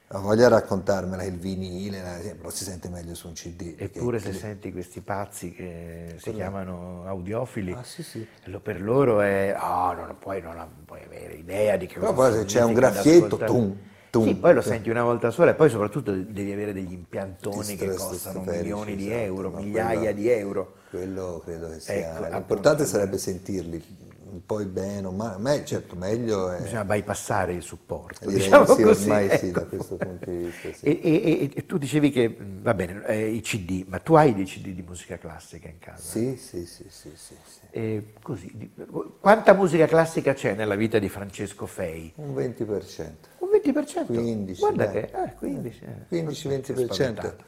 ho 0.09 0.21
voglia 0.21 0.47
di 0.47 0.53
raccontarmela, 0.53 1.23
il 1.23 1.37
vinile, 1.37 2.33
però 2.37 2.49
si 2.49 2.63
sente 2.63 2.87
meglio 2.87 3.13
su 3.13 3.27
un 3.27 3.33
CD. 3.33 3.75
Eppure 3.77 4.19
se 4.19 4.31
senti 4.31 4.71
questi 4.71 5.01
pazzi 5.01 5.51
che 5.51 6.15
si 6.17 6.31
chiamano 6.33 7.03
audiofili, 7.05 7.73
Ah, 7.73 7.83
sì, 7.83 8.03
sì. 8.03 8.25
per 8.61 8.81
loro 8.81 9.19
è, 9.19 9.53
ah, 9.57 9.93
non 9.97 10.15
puoi, 10.17 10.41
non 10.41 10.69
puoi 10.85 11.03
avere 11.03 11.33
idea 11.33 11.75
di 11.75 11.87
che 11.87 11.99
Però 11.99 12.13
cosa 12.13 12.29
poi 12.29 12.39
se 12.39 12.45
c'è 12.45 12.63
un 12.63 12.73
graffietto, 12.73 13.35
tum, 13.37 13.75
tum. 14.09 14.23
Sì, 14.23 14.35
poi 14.35 14.53
lo 14.53 14.61
senti 14.61 14.89
una 14.89 15.03
volta 15.03 15.29
sola 15.29 15.51
e 15.51 15.55
poi 15.55 15.69
soprattutto 15.69 16.11
devi 16.13 16.53
avere 16.53 16.71
degli 16.71 16.93
impiantoni 16.93 17.75
che 17.75 17.93
costano 17.93 18.43
milioni 18.43 18.95
di 18.95 19.07
esatto, 19.11 19.23
euro, 19.25 19.49
migliaia 19.49 19.97
quello- 19.99 20.13
di 20.13 20.29
euro. 20.29 20.73
Quello 20.89 21.41
credo 21.43 21.69
che 21.69 21.79
sia. 21.81 21.93
Ecco, 21.95 22.21
L'importante 22.29 22.83
appunto. 22.83 22.85
sarebbe 22.85 23.17
sentirli 23.17 24.06
un 24.31 24.45
po' 24.45 24.63
bene, 24.65 25.09
ma 25.09 25.37
me, 25.37 25.63
certo 25.65 25.95
meglio 25.95 26.49
è. 26.51 26.61
Bisogna 26.61 26.85
bypassare 26.85 27.53
il 27.53 27.61
supporto, 27.63 28.29
diciamo 28.29 28.65
sì, 28.65 28.83
così. 28.83 29.03
ormai 29.09 29.37
sì, 29.37 29.47
ecco. 29.47 29.59
da 29.59 29.65
questo 29.65 29.95
punto 29.95 30.29
di 30.29 30.37
vista. 30.37 30.73
Sì. 30.73 30.85
E, 30.85 30.99
e- 31.01 31.51
e- 31.55 31.65
tu 31.65 31.77
dicevi 31.77 32.09
che, 32.11 32.27
mh, 32.29 32.61
va 32.61 32.73
bene, 32.73 33.05
eh, 33.05 33.27
i 33.29 33.41
CD, 33.41 33.85
ma 33.87 33.99
tu 33.99 34.13
hai 34.15 34.33
dei 34.33 34.45
CD 34.45 34.69
di 34.69 34.83
musica 34.87 35.17
classica 35.17 35.67
in 35.67 35.79
casa? 35.79 36.01
Sì, 36.01 36.35
sì, 36.35 36.65
sì, 36.65 36.85
sì, 36.89 37.11
sì, 37.15 37.35
sì. 37.45 37.59
E 37.71 38.13
così, 38.21 38.51
di- 38.53 38.71
quanta 39.19 39.53
musica 39.53 39.85
classica 39.85 40.33
c'è 40.33 40.53
nella 40.55 40.75
vita 40.75 40.99
di 40.99 41.09
Francesco 41.09 41.65
Fei? 41.65 42.11
Un 42.15 42.33
20%. 42.33 43.11
Un 43.39 43.49
20%? 43.63 44.05
15, 44.05 44.59
Guarda 44.59 44.85
dai. 44.85 44.93
che, 44.93 45.11
eh, 45.23 45.33
15, 45.37 45.81
eh. 45.83 46.05
15-20%. 46.23 46.93
Spaventato. 46.93 47.43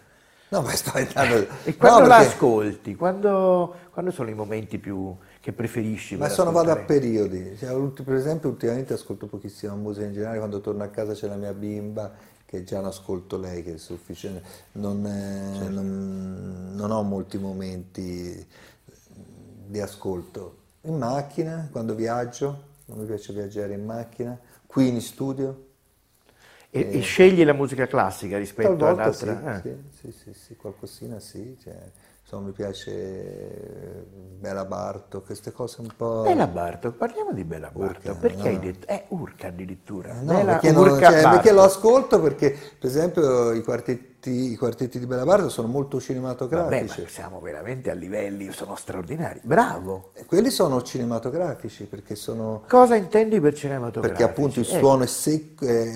No, 0.52 0.62
ma 0.64 0.72
spaventando. 0.76 1.46
E 1.64 1.76
quando 1.78 2.00
no, 2.00 2.08
la 2.08 2.18
perché- 2.18 2.34
ascolti? 2.34 2.96
Quando, 2.96 3.76
quando 3.92 4.10
sono 4.12 4.30
i 4.30 4.34
momenti 4.34 4.80
più 4.80 5.16
che 5.42 5.52
preferisci? 5.54 6.16
Ma 6.16 6.28
sono 6.28 6.52
vado 6.52 6.72
a 6.72 6.78
periodi, 6.78 7.56
Cioè, 7.58 8.04
per 8.04 8.16
esempio 8.16 8.50
ultimamente 8.50 8.94
ascolto 8.94 9.28
pochissima 9.28 9.74
musica 9.76 10.06
in 10.06 10.14
generale, 10.14 10.38
quando 10.40 10.60
torno 10.60 10.84
a 10.84 10.88
casa 10.90 11.14
c'è 11.14 11.28
la 11.28 11.36
mia 11.36 11.54
bimba 11.54 12.12
che 12.46 12.64
già 12.64 12.80
ascolto 12.86 13.38
lei 13.38 13.64
che 13.64 13.76
è 13.76 13.78
sufficiente, 13.78 14.42
non, 14.74 15.06
eh, 15.06 15.10
Certo. 15.58 15.70
non- 15.70 16.72
non 16.76 16.92
ho 16.92 17.04
molti 17.04 17.38
momenti 17.38 18.46
di 19.68 19.80
ascolto. 19.80 20.58
In 20.82 20.98
macchina, 20.98 21.68
quando 21.72 21.94
viaggio, 21.96 22.64
non 22.86 23.00
mi 23.00 23.06
piace 23.06 23.34
viaggiare 23.34 23.74
in 23.74 23.86
macchina, 23.86 24.38
qui 24.66 24.88
in 24.90 25.02
studio, 25.02 25.66
E, 26.72 26.88
e 26.92 27.02
scegli 27.02 27.44
la 27.44 27.54
musica 27.54 27.88
classica 27.88 28.38
rispetto 28.38 28.88
ad 28.88 29.00
talvolta 29.00 29.12
sì, 29.12 29.28
eh. 29.28 29.62
sì, 29.62 29.76
sì, 29.92 30.12
sì, 30.12 30.34
sì, 30.34 30.56
qualcosina 30.56 31.20
sì, 31.20 31.58
cioè, 31.62 31.76
insomma 32.30 32.46
mi 32.46 32.52
piace 32.52 32.92
eh, 32.92 34.04
Bela 34.40 34.64
Barto, 34.64 35.22
queste 35.24 35.52
cose 35.52 35.82
un 35.82 35.90
po'... 35.98 36.22
Bella 36.22 36.46
Bartok, 36.46 36.96
parliamo 36.96 37.34
di 37.34 37.44
Bella 37.44 37.72
Bartok. 37.74 38.18
Perché 38.20 38.38
no. 38.44 38.48
hai 38.50 38.60
detto? 38.60 38.86
È 38.86 39.06
Urca 39.10 39.48
addirittura. 39.48 40.14
No, 40.14 40.34
Bela 40.36 40.52
perché, 40.52 40.72
non- 40.72 40.88
Urca 40.90 41.10
cioè, 41.12 41.22
perché 41.24 41.50
lo 41.52 41.62
Bartok. 41.62 41.76
ascolto 41.76 42.22
perché, 42.22 42.52
per 42.52 42.88
esempio, 42.88 43.52
i 43.52 43.64
quartetti, 43.64 44.52
i 44.52 44.56
quartetti 44.56 45.00
di 45.00 45.08
Bella 45.08 45.26
Bardo 45.26 45.50
sono 45.50 45.68
molto 45.68 45.98
Vabbè, 45.98 46.04
cinematografici. 46.06 47.02
ma 47.02 47.08
siamo 47.08 47.40
veramente 47.40 47.90
a 47.90 47.96
livelli, 47.96 48.52
sono 48.52 48.76
straordinari. 48.76 49.40
Bravo. 49.44 50.12
E 50.14 50.26
Quelli 50.26 50.52
sono 50.52 50.84
cinematografici 50.84 51.86
perché 51.86 52.14
sono... 52.14 52.62
Cosa 52.68 52.96
intendi 52.96 53.42
per 53.42 53.56
cinematografici? 53.56 54.08
Perché 54.24 54.24
appunto 54.24 54.60
il 54.60 54.66
suono 54.68 55.02
è 55.04 55.08
secco, 55.08 55.66
è- 55.66 55.94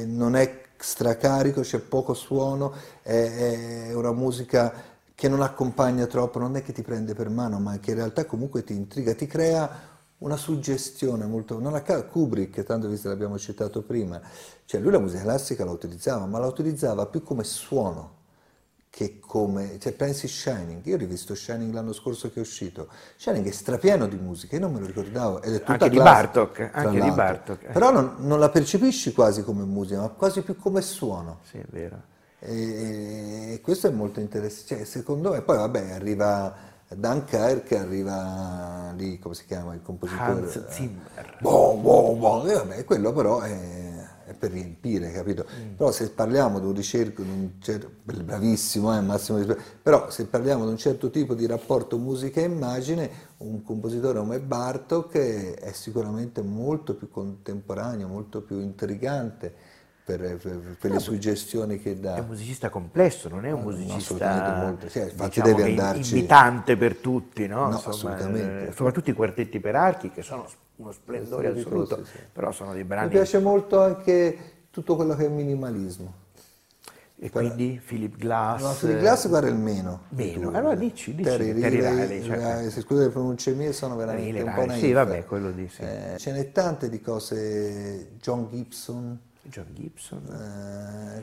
è- 0.00 0.04
non 0.04 0.34
è 0.34 0.62
stracarico, 0.76 1.60
c'è 1.60 1.78
poco 1.78 2.14
suono, 2.14 2.72
è, 3.02 3.88
è 3.90 3.94
una 3.94 4.12
musica 4.12 4.72
che 5.20 5.28
non 5.28 5.42
accompagna 5.42 6.06
troppo, 6.06 6.38
non 6.38 6.56
è 6.56 6.62
che 6.62 6.72
ti 6.72 6.80
prende 6.80 7.12
per 7.12 7.28
mano, 7.28 7.58
ma 7.58 7.78
che 7.78 7.90
in 7.90 7.96
realtà 7.98 8.24
comunque 8.24 8.64
ti 8.64 8.72
intriga, 8.72 9.14
ti 9.14 9.26
crea 9.26 9.70
una 10.16 10.38
suggestione 10.38 11.26
molto... 11.26 11.60
Non 11.60 11.74
a 11.74 11.82
caso 11.82 12.06
Kubrick, 12.06 12.62
tanto 12.62 12.88
visto 12.88 13.02
che 13.02 13.08
l'abbiamo 13.10 13.38
citato 13.38 13.82
prima, 13.82 14.18
cioè 14.64 14.80
lui 14.80 14.90
la 14.90 14.98
musica 14.98 15.20
classica 15.20 15.62
la 15.66 15.72
utilizzava, 15.72 16.24
ma 16.24 16.38
la 16.38 16.46
utilizzava 16.46 17.04
più 17.04 17.22
come 17.22 17.44
suono 17.44 18.16
che 18.88 19.18
come, 19.20 19.78
cioè 19.78 19.92
pensi 19.92 20.26
Shining, 20.26 20.86
io 20.86 20.94
ho 20.94 20.98
rivisto 20.98 21.34
Shining 21.34 21.74
l'anno 21.74 21.92
scorso 21.92 22.30
che 22.30 22.38
è 22.38 22.40
uscito, 22.40 22.88
Shining 23.18 23.46
è 23.46 23.50
strapieno 23.50 24.06
di 24.06 24.16
musica, 24.16 24.56
io 24.56 24.62
non 24.62 24.72
me 24.72 24.80
lo 24.80 24.86
ricordavo, 24.86 25.42
ed 25.42 25.52
è 25.52 25.58
tutta 25.58 25.72
Anche 25.72 25.90
di 25.90 25.96
classica, 25.96 26.30
Bartok, 26.32 26.54
tra 26.54 26.70
anche 26.72 26.90
di 26.92 26.98
l'altro. 26.98 27.14
Bartok, 27.14 27.62
eh. 27.64 27.72
Però 27.72 27.92
non, 27.92 28.14
non 28.20 28.38
la 28.38 28.48
percepisci 28.48 29.12
quasi 29.12 29.44
come 29.44 29.64
musica, 29.64 30.00
ma 30.00 30.08
quasi 30.08 30.40
più 30.40 30.56
come 30.56 30.80
suono. 30.80 31.40
Sì, 31.42 31.58
è 31.58 31.66
vero. 31.68 32.08
E, 32.40 33.60
questo 33.62 33.86
è 33.86 33.90
molto 33.90 34.20
interessante, 34.20 34.76
cioè, 34.76 34.84
secondo 34.84 35.32
me, 35.32 35.42
poi 35.42 35.58
vabbè, 35.58 35.90
arriva 35.90 36.54
Dunkirk, 36.88 37.72
arriva 37.72 38.92
lì, 38.96 39.18
come 39.18 39.34
si 39.34 39.44
chiama 39.44 39.74
il 39.74 39.82
compositore? 39.82 40.40
Hans 40.40 40.68
Zimmer. 40.68 41.36
Boh, 41.40 41.76
boh, 41.76 42.14
boh, 42.16 42.46
e 42.46 42.54
vabbè, 42.54 42.84
quello 42.84 43.12
però 43.12 43.40
è, 43.40 43.58
è 44.24 44.32
per 44.32 44.52
riempire, 44.52 45.12
capito? 45.12 45.44
Mm. 45.44 45.74
Però 45.74 45.92
se 45.92 46.10
parliamo 46.10 46.58
di 46.58 46.66
un 46.66 46.74
ricerco, 46.74 47.22
di 47.22 47.28
un 47.28 47.50
cer- 47.60 47.88
bravissimo, 48.02 48.96
eh, 48.96 49.02
massimo 49.02 49.44
però 49.82 50.10
se 50.10 50.24
parliamo 50.24 50.64
di 50.64 50.70
un 50.70 50.78
certo 50.78 51.10
tipo 51.10 51.34
di 51.34 51.46
rapporto 51.46 51.98
musica 51.98 52.40
e 52.40 52.44
immagine, 52.44 53.10
un 53.38 53.62
compositore 53.62 54.18
come 54.18 54.40
Bartok 54.40 55.12
è 55.16 55.72
sicuramente 55.72 56.40
molto 56.40 56.94
più 56.94 57.10
contemporaneo, 57.10 58.08
molto 58.08 58.40
più 58.40 58.58
intrigante 58.60 59.69
per, 60.04 60.36
per- 60.36 60.76
per 60.80 60.90
le 60.90 60.98
suggestioni 60.98 61.78
che 61.80 61.98
dà. 62.00 62.16
È 62.16 62.20
un 62.20 62.26
musicista 62.26 62.68
complesso, 62.70 63.28
non 63.28 63.44
è 63.44 63.50
un 63.50 63.60
No, 63.62 63.70
no, 63.70 63.76
musicista 63.76 63.96
assolutamente 64.30 64.64
molto. 64.66 64.88
Sì, 64.88 64.98
infatti 65.00 65.40
diciamo 65.40 65.58
in- 65.60 65.64
andarci- 65.80 66.14
invitante 66.14 66.76
per 66.76 66.96
tutti, 66.96 67.46
no? 67.46 67.68
No, 67.68 67.72
Insomma, 67.74 67.94
assolutamente. 67.94 68.68
eh, 68.68 68.72
soprattutto 68.72 69.10
i 69.10 69.14
quartetti 69.14 69.60
per 69.60 69.76
archi 69.76 70.10
che 70.10 70.22
sono 70.22 70.46
uno 70.76 70.92
splendore 70.92 71.48
assoluto, 71.48 71.96
sì, 72.04 72.10
sì. 72.12 72.18
però 72.32 72.50
sono 72.52 72.72
dei 72.72 72.82
Mi 72.82 72.88
brani 72.88 73.08
piace 73.10 73.38
molto 73.38 73.80
anche 73.82 74.38
tutto 74.70 74.96
quello 74.96 75.14
che 75.14 75.26
è 75.26 75.28
minimalismo. 75.28 76.14
e 77.22 77.28
quindi 77.30 77.78
Philip 77.86 78.16
Glass. 78.16 78.62
No, 78.62 78.72
Philip 78.80 78.98
Glass 79.00 79.28
guarda 79.28 79.48
il 79.48 79.54
meno. 79.56 80.04
Meno. 80.08 80.50
Allora 80.52 80.74
dici, 80.74 81.14
dici, 81.14 81.28
Terry 81.28 81.52
Riley, 81.52 81.70
Riley, 81.80 82.24
cioè. 82.24 82.64
eh, 82.64 82.70
se 82.70 82.80
scusa 82.80 83.02
le 83.02 83.10
pronunce 83.10 83.52
mie 83.52 83.74
sono 83.74 83.94
veramente 83.94 84.38
Riley, 84.38 84.42
un 84.48 84.54
po' 84.54 84.64
naif. 84.64 84.80
sì, 84.80 84.92
vabbè, 84.92 85.24
quello 85.26 85.50
di 85.50 85.68
sì. 85.68 85.82
Eh, 85.82 86.14
ce 86.16 86.32
n'è 86.32 86.50
tante 86.50 86.88
di 86.88 87.00
cose, 87.02 88.12
John 88.18 88.48
Gibson. 88.50 89.18
John 89.50 89.66
Gibson. 89.74 90.22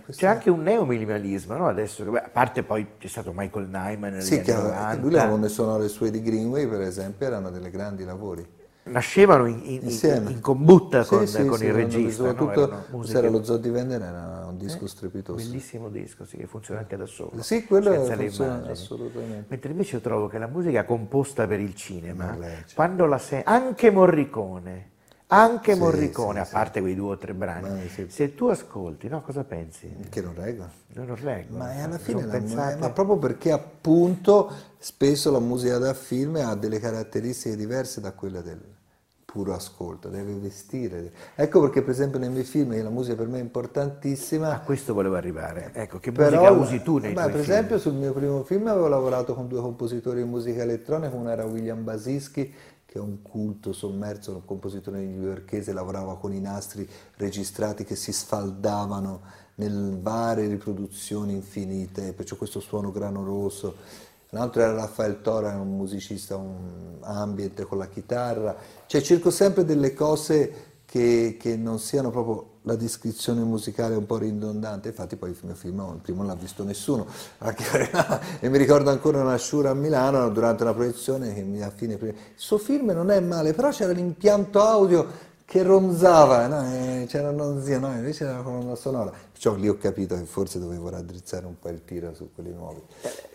eh, 0.05 0.11
C'è 0.11 0.27
anche 0.27 0.49
un 0.49 0.61
neominimalismo, 0.61 1.55
no? 1.55 1.67
Adesso, 1.67 2.03
beh, 2.03 2.19
a 2.19 2.29
parte 2.29 2.63
poi 2.63 2.85
c'è 2.99 3.07
stato 3.07 3.31
Michael 3.33 3.67
Nyman 3.69 4.21
Sì, 4.21 4.37
che, 4.41 4.53
che 4.53 4.53
90. 4.53 4.95
lui 5.01 5.11
le 5.11 5.19
colonne 5.21 5.47
sonore 5.49 5.87
sue 5.87 6.11
di 6.11 6.21
Greenway, 6.21 6.67
per 6.67 6.81
esempio, 6.81 7.25
erano 7.25 7.49
dei 7.49 7.69
grandi 7.71 8.03
lavori. 8.03 8.45
nascevano 8.83 9.45
in, 9.47 9.59
in, 9.63 9.81
in, 10.27 10.39
combutta 10.39 11.03
sì, 11.03 11.09
con, 11.09 11.27
sì, 11.27 11.45
con 11.45 11.57
sì, 11.57 11.65
il 11.65 11.73
regista. 11.73 12.23
Soprattutto 12.23 12.85
no? 12.91 12.99
c'era 13.01 13.29
lo 13.29 13.43
Zoo 13.43 13.57
di 13.57 13.69
Vendere, 13.69 14.05
era 14.05 14.45
un 14.47 14.57
disco 14.57 14.85
eh, 14.85 14.87
strepitoso. 14.87 15.43
Bellissimo 15.45 15.89
disco, 15.89 16.25
sì, 16.25 16.37
che 16.37 16.47
funziona 16.47 16.79
anche 16.81 16.95
da 16.95 17.05
solo. 17.05 17.41
Sì, 17.41 17.65
quello 17.65 17.91
funziona 18.05 18.65
assolutamente. 18.69 19.45
Mentre 19.49 19.71
invece 19.71 19.95
io 19.97 20.01
trovo 20.01 20.27
che 20.27 20.37
la 20.37 20.47
musica 20.47 20.85
composta 20.85 21.45
per 21.47 21.59
il 21.59 21.75
cinema, 21.75 22.37
quando 22.73 23.05
la 23.05 23.17
senti, 23.17 23.47
anche 23.49 23.91
Morricone, 23.91 24.91
anche 25.27 25.73
sì, 25.73 25.79
Morricone, 25.79 26.43
sì, 26.43 26.49
a 26.49 26.51
parte 26.51 26.75
sì. 26.75 26.81
quei 26.81 26.95
due 26.95 27.13
o 27.13 27.17
tre 27.17 27.33
brani, 27.33 27.89
se 28.07 28.33
tu 28.33 28.47
ascolti, 28.47 29.09
no, 29.09 29.21
cosa 29.21 29.43
pensi? 29.43 29.93
Che 30.09 30.21
non 30.21 30.33
reggono. 30.35 30.71
Non 30.93 31.15
reggono. 31.21 31.57
Ma 31.57 31.83
alla 31.83 31.97
fine, 31.97 32.25
la, 32.25 32.31
pensate... 32.31 32.77
ma 32.77 32.89
proprio 32.91 33.17
perché 33.17 33.51
appunto 33.51 34.51
spesso 34.77 35.29
la 35.31 35.39
musica 35.39 35.77
da 35.77 35.93
film 35.93 36.35
ha 36.37 36.55
delle 36.55 36.79
caratteristiche 36.79 37.55
diverse 37.55 37.99
da 37.99 38.13
quella 38.13 38.41
del 38.41 38.75
puro 39.25 39.53
ascolto, 39.53 40.07
deve 40.07 40.33
vestire. 40.35 41.11
Ecco 41.35 41.59
perché 41.59 41.81
per 41.81 41.89
esempio 41.89 42.17
nei 42.17 42.29
miei 42.29 42.45
film 42.45 42.81
la 42.81 42.89
musica 42.89 43.17
per 43.17 43.27
me 43.27 43.39
è 43.39 43.41
importantissima. 43.41 44.53
A 44.53 44.61
questo 44.61 44.93
volevo 44.93 45.15
arrivare. 45.15 45.71
Ecco, 45.73 45.99
che 45.99 46.13
Però, 46.13 46.39
musica 46.39 46.51
usi 46.51 46.81
tu 46.81 46.97
nei 46.99 47.11
beh, 47.11 47.29
Per 47.29 47.39
esempio 47.41 47.77
sul 47.77 47.93
mio 47.93 48.13
primo 48.13 48.43
film 48.43 48.67
avevo 48.67 48.87
lavorato 48.87 49.35
con 49.35 49.49
due 49.49 49.59
compositori 49.59 50.23
di 50.23 50.27
musica 50.27 50.61
elettronica, 50.61 51.13
uno 51.13 51.29
era 51.29 51.43
William 51.43 51.83
Basischi 51.83 52.51
che 52.87 52.99
è 52.99 53.01
un 53.01 53.21
culto 53.21 53.73
sommerso, 53.73 54.31
un 54.31 54.45
compositore 54.45 55.01
newyorkese, 55.01 55.73
lavorava 55.73 56.17
con 56.17 56.33
i 56.33 56.39
nastri 56.39 56.87
registrati 57.17 57.83
che 57.83 57.97
si 57.97 58.13
sfaldavano 58.13 59.21
nel 59.55 59.99
varie 59.99 60.47
riproduzioni 60.47 61.33
infinite, 61.33 62.13
perciò 62.13 62.37
questo 62.37 62.61
suono 62.61 62.91
grano 62.91 63.25
rosso. 63.25 63.75
L'altro 64.29 64.61
era 64.61 64.73
Raffaele 64.73 65.21
Tora, 65.21 65.59
un 65.59 65.75
musicista, 65.75 66.37
un 66.37 66.97
ambient 67.01 67.63
con 67.63 67.77
la 67.77 67.87
chitarra. 67.87 68.55
Cioè 68.85 69.01
cerco 69.01 69.31
sempre 69.31 69.65
delle 69.65 69.93
cose 69.93 70.66
che, 70.87 71.35
che, 71.37 71.57
non 71.57 71.79
siano 71.79 72.11
proprio 72.11 72.59
la 72.61 72.77
descrizione 72.77 73.41
musicale 73.41 73.95
un 73.95 74.05
po' 74.05 74.17
ridondante, 74.17 74.87
infatti 74.87 75.17
poi 75.17 75.31
il 75.31 75.37
mio 75.41 75.53
film, 75.53 75.79
il 75.93 75.99
primo 76.01 76.19
non 76.19 76.27
l'ha 76.27 76.35
visto 76.39 76.63
nessuno, 76.63 77.05
e 78.39 78.47
mi 78.47 78.57
ricordo 78.57 78.89
ancora 78.89 79.19
una 79.19 79.37
Shura 79.37 79.71
a 79.71 79.73
Milano 79.73 80.29
durante 80.29 80.63
una 80.63 80.73
proiezione 80.73 81.33
che 81.33 81.41
mi 81.41 81.61
a 81.61 81.71
fine 81.71 81.95
il 81.95 82.15
suo 82.35 82.57
film 82.57 82.91
non 82.91 83.11
è 83.11 83.19
male, 83.19 83.53
però 83.53 83.69
c'era 83.69 83.91
l'impianto 83.91 84.61
audio 84.61 85.25
che 85.43 85.61
ronzava, 85.63 86.47
no? 86.47 87.05
c'era 87.05 87.31
non 87.31 87.61
zia, 87.61 87.79
no? 87.79 87.91
invece 87.91 88.23
era 88.23 88.39
una 88.39 88.75
sonora, 88.75 89.11
perciò 89.31 89.55
lì 89.55 89.67
ho 89.67 89.77
capito 89.77 90.15
che 90.15 90.23
forse 90.23 90.57
dovevo 90.57 90.89
raddrizzare 90.89 91.45
un 91.45 91.59
po' 91.59 91.67
il 91.67 91.83
tiro 91.83 92.13
su 92.13 92.31
quelli 92.33 92.53
nuovi. 92.53 92.81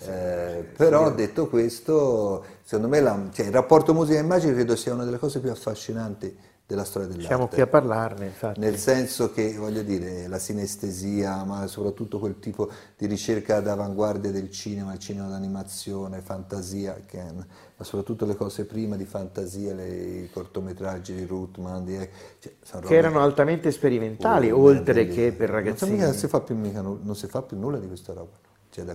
Eh, 0.06 0.64
però 0.74 1.10
detto 1.10 1.48
questo, 1.48 2.44
secondo 2.64 2.88
me 2.88 3.00
la, 3.00 3.18
cioè, 3.30 3.46
il 3.46 3.52
rapporto 3.52 3.92
musica 3.92 4.18
e 4.18 4.22
immagine 4.22 4.54
credo 4.54 4.74
sia 4.74 4.94
una 4.94 5.04
delle 5.04 5.18
cose 5.18 5.40
più 5.40 5.50
affascinanti 5.50 6.50
della 6.66 6.84
storia 6.84 7.08
dell'arte. 7.08 7.28
Siamo 7.28 7.48
qui 7.48 7.60
a 7.60 7.66
parlarne, 7.66 8.26
infatti. 8.26 8.60
Nel 8.60 8.78
senso 8.78 9.30
che, 9.32 9.54
voglio 9.56 9.82
dire, 9.82 10.26
la 10.28 10.38
sinestesia, 10.38 11.44
ma 11.44 11.66
soprattutto 11.66 12.18
quel 12.18 12.38
tipo 12.38 12.70
di 12.96 13.06
ricerca 13.06 13.60
d'avanguardia 13.60 14.30
del 14.30 14.50
cinema, 14.50 14.92
il 14.92 14.98
cinema 14.98 15.28
d'animazione, 15.28 16.20
fantasia, 16.20 17.00
che, 17.04 17.22
ma 17.22 17.84
soprattutto 17.84 18.24
le 18.24 18.36
cose 18.36 18.64
prima 18.64 18.96
di 18.96 19.04
fantasia, 19.04 19.74
le, 19.74 19.88
i 19.88 20.30
cortometraggi 20.30 21.14
di 21.14 21.24
Ruthman, 21.24 21.84
di, 21.84 22.08
cioè, 22.38 22.80
che 22.80 22.96
erano 22.96 23.20
altamente 23.20 23.70
sperimentali, 23.70 24.50
oh, 24.50 24.60
oltre 24.60 25.06
che 25.08 25.32
per 25.32 25.50
ragazzini. 25.50 25.98
Non 25.98 26.14
si, 26.14 26.28
fa 26.28 26.40
più, 26.40 26.56
mica, 26.56 26.80
non 26.80 27.16
si 27.16 27.26
fa 27.26 27.42
più 27.42 27.58
nulla 27.58 27.78
di 27.78 27.86
questa 27.86 28.12
roba. 28.12 28.50
Cioè, 28.70 28.86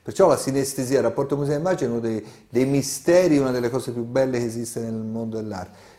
Perciò 0.00 0.28
la 0.28 0.36
sinestesia, 0.36 0.98
il 0.98 1.02
rapporto 1.02 1.36
musica-immagine 1.36 1.88
è 1.88 1.90
uno 1.90 2.00
dei, 2.00 2.24
dei 2.48 2.66
misteri, 2.66 3.38
una 3.38 3.50
delle 3.50 3.68
cose 3.68 3.90
più 3.90 4.04
belle 4.04 4.38
che 4.38 4.44
esiste 4.44 4.78
nel 4.78 4.92
mondo 4.92 5.38
dell'arte 5.38 5.96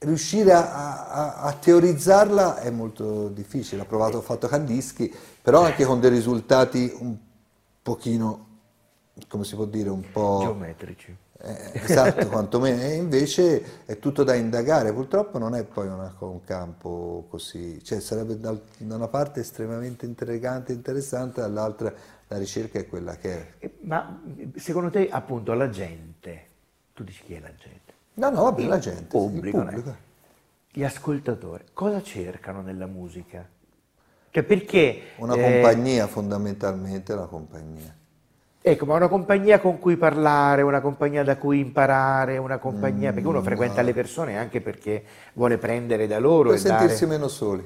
riuscire 0.00 0.52
a, 0.52 1.08
a, 1.08 1.34
a, 1.42 1.52
teorizzarla 1.52 2.58
è 2.60 2.70
molto 2.70 3.28
difficile, 3.28 3.82
ha 3.82 3.84
provato, 3.84 4.18
ho 4.18 4.22
fatto 4.22 4.46
Kandinsky, 4.46 5.12
però 5.42 5.64
anche 5.64 5.84
con 5.84 6.00
dei 6.00 6.10
risultati 6.10 6.92
un 6.98 7.16
pochino, 7.82 8.46
come 9.28 9.44
si 9.44 9.54
può 9.54 9.64
dire, 9.64 9.88
un 9.88 10.04
po'... 10.12 10.38
Geometrici. 10.42 11.16
Eh, 11.40 11.70
esatto, 11.74 12.26
quantomeno, 12.28 12.82
e 12.82 12.94
invece 12.94 13.84
è 13.84 13.98
tutto 13.98 14.24
da 14.24 14.34
indagare, 14.34 14.92
purtroppo 14.92 15.38
non 15.38 15.54
è 15.54 15.64
poi 15.64 15.86
una, 15.86 16.14
un 16.18 16.42
campo 16.42 17.26
così, 17.28 17.82
cioè 17.84 18.00
sarebbe 18.00 18.38
da, 18.38 18.56
da 18.78 18.94
una 18.96 19.08
parte 19.08 19.40
estremamente 19.40 20.04
intrigante 20.04 20.72
e 20.72 20.74
interessante, 20.76 21.40
dall'altra 21.40 21.92
la 22.26 22.38
ricerca 22.38 22.78
è 22.78 22.86
quella 22.88 23.16
che 23.16 23.32
è. 23.32 23.54
Eh, 23.58 23.78
ma 23.82 24.20
secondo 24.56 24.90
te 24.90 25.08
appunto 25.08 25.52
la 25.54 25.68
gente, 25.68 26.46
tu 26.92 27.04
dici 27.04 27.22
chi 27.22 27.34
è 27.34 27.40
la 27.40 27.54
gente? 27.54 27.87
No, 28.18 28.30
no, 28.30 28.42
vabbè, 28.42 28.64
la 28.64 28.78
gente. 28.78 29.04
Pubblico, 29.04 29.58
il 29.58 29.64
pubblico. 29.64 29.96
Gli 30.72 30.82
ascoltatori, 30.82 31.64
cosa 31.72 32.02
cercano 32.02 32.60
nella 32.60 32.86
musica? 32.86 33.46
Cioè 34.30 34.42
perché... 34.42 35.00
Una 35.16 35.34
eh, 35.34 35.40
compagnia, 35.40 36.06
fondamentalmente 36.08 37.14
la 37.14 37.26
compagnia. 37.26 37.94
Ecco, 38.60 38.86
ma 38.86 38.94
una 38.94 39.08
compagnia 39.08 39.60
con 39.60 39.78
cui 39.78 39.96
parlare, 39.96 40.62
una 40.62 40.80
compagnia 40.80 41.22
da 41.22 41.36
cui 41.36 41.60
imparare, 41.60 42.38
una 42.38 42.58
compagnia... 42.58 43.10
Mm, 43.10 43.14
perché 43.14 43.28
uno 43.28 43.42
frequenta 43.42 43.80
no. 43.80 43.86
le 43.86 43.94
persone 43.94 44.36
anche 44.36 44.60
perché 44.60 45.04
vuole 45.34 45.56
prendere 45.56 46.08
da 46.08 46.18
loro 46.18 46.50
per 46.50 46.58
e 46.58 46.60
sentirsi 46.60 47.04
dare... 47.04 47.16
meno 47.16 47.28
soli. 47.28 47.64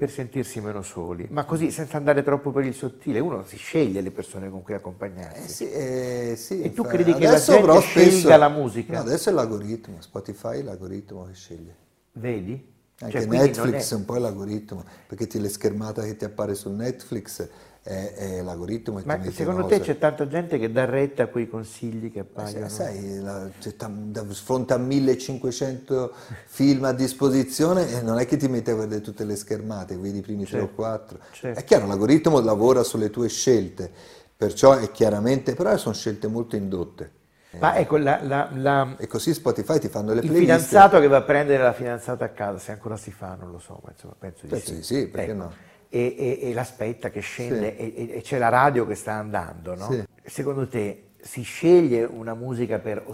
Per 0.00 0.10
sentirsi 0.10 0.62
meno 0.62 0.80
soli. 0.80 1.26
Ma 1.28 1.44
così, 1.44 1.70
senza 1.70 1.98
andare 1.98 2.22
troppo 2.22 2.52
per 2.52 2.64
il 2.64 2.72
sottile, 2.72 3.18
uno 3.18 3.44
si 3.44 3.58
sceglie 3.58 4.00
le 4.00 4.10
persone 4.10 4.48
con 4.48 4.62
cui 4.62 4.72
accompagnarsi. 4.72 5.42
Eh 5.42 5.48
sì, 5.48 5.70
eh, 5.70 6.34
sì, 6.38 6.62
e 6.62 6.72
tu 6.72 6.84
credi 6.84 7.12
che 7.12 7.26
la 7.26 7.38
gente 7.38 7.42
scelga 7.42 7.80
spesso... 7.82 8.36
la 8.38 8.48
musica? 8.48 8.94
No, 8.94 9.00
adesso 9.00 9.28
è 9.28 9.32
l'algoritmo, 9.34 10.00
Spotify 10.00 10.60
è 10.60 10.62
l'algoritmo 10.62 11.26
che 11.26 11.34
sceglie. 11.34 11.76
Vedi? 12.12 12.72
Anche 13.00 13.20
cioè, 13.20 13.28
Netflix 13.28 13.92
è... 13.92 13.96
un 13.96 14.06
po' 14.06 14.16
l'algoritmo, 14.16 14.84
perché 15.06 15.26
ti, 15.26 15.38
le 15.38 15.50
schermate 15.50 16.00
che 16.06 16.16
ti 16.16 16.24
appare 16.24 16.54
su 16.54 16.70
Netflix 16.70 17.46
è, 17.82 18.12
è 18.14 18.42
l'algoritmo. 18.42 19.00
Ma 19.04 19.18
secondo 19.30 19.64
te 19.66 19.80
c'è 19.80 19.98
tanta 19.98 20.26
gente 20.28 20.58
che 20.58 20.70
dà 20.70 20.84
retta 20.84 21.24
a 21.24 21.26
quei 21.26 21.48
consigli 21.48 22.12
che 22.12 22.18
eh 22.18 22.22
appaiono? 22.22 22.68
sai, 22.68 23.20
la, 23.20 23.48
t- 23.58 24.32
fronte 24.34 24.74
a 24.74 24.78
1500 24.78 26.12
film 26.46 26.84
a 26.84 26.92
disposizione 26.92 27.90
e 27.90 28.02
non 28.02 28.18
è 28.18 28.26
che 28.26 28.36
ti 28.36 28.48
metti 28.48 28.70
a 28.70 28.74
vedere 28.74 29.00
tutte 29.00 29.24
le 29.24 29.36
schermate, 29.36 29.96
vedi 29.96 30.18
i 30.18 30.22
primi 30.22 30.44
certo, 30.44 30.66
tre 30.66 30.72
o 30.72 30.74
quattro. 30.74 31.18
Certo. 31.32 31.58
È 31.58 31.64
chiaro, 31.64 31.86
l'algoritmo 31.86 32.40
lavora 32.40 32.82
sulle 32.82 33.10
tue 33.10 33.28
scelte, 33.28 33.90
perciò 34.36 34.76
è 34.76 34.90
chiaramente, 34.90 35.54
però 35.54 35.74
sono 35.76 35.94
scelte 35.94 36.28
molto 36.28 36.56
indotte. 36.56 37.18
Ma 37.58 37.74
ecco, 37.76 37.96
la, 37.96 38.20
la, 38.22 38.48
la, 38.54 38.94
e 38.96 39.08
così 39.08 39.34
Spotify 39.34 39.80
ti 39.80 39.88
fanno 39.88 40.12
le 40.12 40.20
playlist. 40.20 40.40
Il 40.40 40.46
fidanzato 40.46 41.00
che 41.00 41.08
va 41.08 41.16
a 41.16 41.22
prendere 41.22 41.60
la 41.60 41.72
fidanzata 41.72 42.24
a 42.24 42.28
casa, 42.28 42.58
se 42.58 42.70
ancora 42.70 42.96
si 42.96 43.10
fa, 43.10 43.36
non 43.40 43.50
lo 43.50 43.58
so, 43.58 43.80
ma 43.82 43.90
insomma, 43.90 44.14
penso 44.16 44.42
di 44.42 44.48
penso 44.48 44.74
sì. 44.74 44.82
sì, 44.84 45.08
perché 45.08 45.32
ecco. 45.32 45.42
no? 45.42 45.52
E, 45.92 46.14
e, 46.16 46.48
e, 46.48 46.54
l'aspetta 46.54 47.10
che 47.10 47.18
scende 47.18 47.74
sì. 47.76 47.94
e, 47.94 48.10
e, 48.18 48.20
c'è 48.22 48.38
la 48.38 48.48
radio 48.48 48.86
che 48.86 48.94
sta 48.94 49.14
andando, 49.14 49.74
no? 49.74 49.90
Sì. 49.90 50.04
Secondo 50.24 50.68
te 50.68 51.08
si 51.20 51.42
sceglie 51.42 52.04
una 52.04 52.34
musica 52.34 52.78
per 52.78 53.04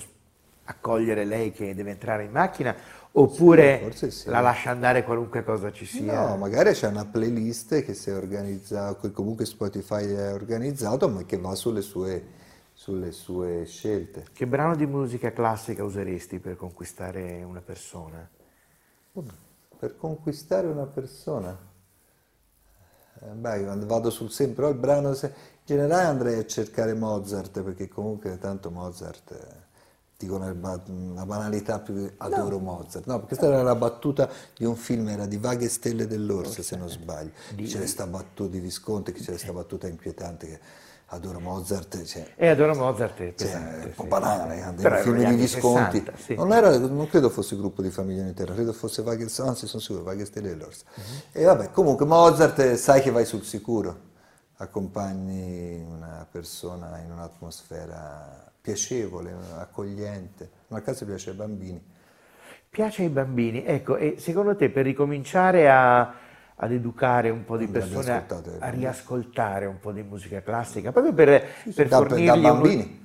accogliere 0.64 1.24
lei 1.24 1.52
che 1.52 1.74
deve 1.74 1.92
entrare 1.92 2.24
in 2.24 2.32
macchina 2.32 2.74
oppure 3.12 3.90
sì, 3.94 4.28
la 4.28 4.40
lascia 4.40 4.70
andare 4.70 5.04
qualunque 5.04 5.42
cosa 5.42 5.72
ci 5.72 5.86
sia? 5.86 6.28
No, 6.28 6.36
magari 6.36 6.72
c'è 6.72 6.88
una 6.88 7.06
playlist 7.06 7.82
che 7.82 7.94
si 7.94 8.10
è 8.10 8.14
organizzata, 8.14 9.00
che 9.00 9.10
comunque 9.10 9.46
Spotify 9.46 10.12
è 10.14 10.34
organizzato, 10.34 11.08
ma 11.08 11.24
che 11.24 11.38
va 11.38 11.54
sulle 11.54 11.80
sue 11.80 12.34
sulle 12.78 13.10
sue 13.10 13.64
scelte. 13.64 14.26
Che 14.34 14.46
brano 14.46 14.76
di 14.76 14.84
musica 14.84 15.32
classica 15.32 15.82
useresti 15.82 16.38
per 16.38 16.56
conquistare 16.56 17.42
una 17.42 17.62
persona? 17.62 18.28
Per 19.78 19.96
conquistare 19.96 20.66
una 20.66 20.84
persona? 20.84 21.58
Eh, 23.22 23.34
beh, 23.34 23.64
vado 23.86 24.10
sul 24.10 24.30
sempre, 24.30 24.54
però 24.56 24.68
il 24.68 24.78
brano, 24.78 25.08
in 25.10 25.30
generale 25.64 26.04
andrei 26.04 26.38
a 26.38 26.46
cercare 26.46 26.94
Mozart, 26.94 27.62
perché 27.62 27.88
comunque 27.88 28.38
tanto 28.38 28.70
Mozart, 28.70 29.30
eh, 29.32 29.64
dico 30.18 30.36
una, 30.36 31.24
banalità 31.24 31.78
più 31.78 32.10
adoro 32.18 32.58
no. 32.58 32.62
Mozart, 32.62 33.06
no, 33.06 33.20
perché 33.20 33.36
questa 33.36 33.46
era 33.46 33.62
la 33.62 33.74
battuta 33.74 34.30
di 34.56 34.64
un 34.64 34.76
film, 34.76 35.08
era 35.08 35.26
di 35.26 35.38
Vaghe 35.38 35.68
Stelle 35.68 36.06
dell'Orsa, 36.06 36.62
se 36.62 36.76
non 36.76 36.88
sbaglio, 36.88 37.32
di... 37.54 37.64
c'era 37.64 37.80
questa 37.80 38.06
battuta 38.06 38.50
di 38.50 38.60
Visconti, 38.60 39.12
c'era 39.12 39.32
questa 39.32 39.52
battuta 39.52 39.88
inquietante 39.88 40.46
che 40.46 40.60
adoro 41.06 41.40
Mozart. 41.40 42.02
Cioè, 42.04 42.32
e 42.36 42.48
adoro 42.48 42.74
Mozart 42.74 43.20
è 43.20 43.32
pesante, 43.32 43.80
cioè, 43.80 43.86
un 43.88 43.94
po' 43.94 44.04
banale, 44.04 44.62
sì. 44.62 44.74
dei 44.74 45.02
film 45.02 45.24
di 45.24 45.34
Visconti. 45.36 45.98
60, 45.98 46.16
sì. 46.16 46.34
non, 46.34 46.52
era, 46.52 46.76
non, 46.78 47.06
credo 47.08 47.28
fosse 47.28 47.54
il 47.54 47.60
gruppo 47.60 47.82
di 47.82 47.90
famiglia 47.90 48.22
intera, 48.22 48.54
credo 48.54 48.72
fosse 48.72 49.02
Wagner, 49.02 49.30
anzi 49.38 49.66
sono 49.66 49.82
sicuro, 49.82 50.02
Wagner 50.02 50.26
Stellellors. 50.26 50.84
Uh-huh. 50.94 51.40
E 51.40 51.44
vabbè, 51.44 51.70
comunque 51.70 52.06
Mozart 52.06 52.74
sai 52.74 53.00
che 53.02 53.10
vai 53.10 53.24
sul 53.24 53.44
sicuro, 53.44 54.00
accompagni 54.56 55.84
una 55.86 56.26
persona 56.30 56.98
in 57.00 57.10
un'atmosfera 57.12 58.52
piacevole, 58.60 59.34
accogliente, 59.58 60.50
nel 60.68 60.82
caso 60.82 61.04
piace 61.04 61.30
ai 61.30 61.36
bambini. 61.36 61.94
Piace 62.68 63.02
ai 63.02 63.08
bambini, 63.08 63.64
ecco, 63.64 63.96
e 63.96 64.16
secondo 64.18 64.56
te 64.56 64.70
per 64.70 64.84
ricominciare 64.84 65.70
a 65.70 66.12
ad 66.56 66.72
educare 66.72 67.28
un 67.30 67.44
po' 67.44 67.56
di 67.56 67.66
persone 67.66 68.10
a, 68.12 68.24
a, 68.60 68.68
riascoltare 68.70 69.66
un 69.66 69.78
po' 69.78 69.92
di 69.92 70.02
musica 70.02 70.40
classica, 70.42 70.90
proprio 70.90 71.12
per, 71.12 71.44
sì, 71.62 71.72
per 71.72 71.88
da, 71.88 71.96
fornirgli... 71.98 72.26
Da 72.26 72.36
bambini. 72.36 72.82
Un... 72.82 72.98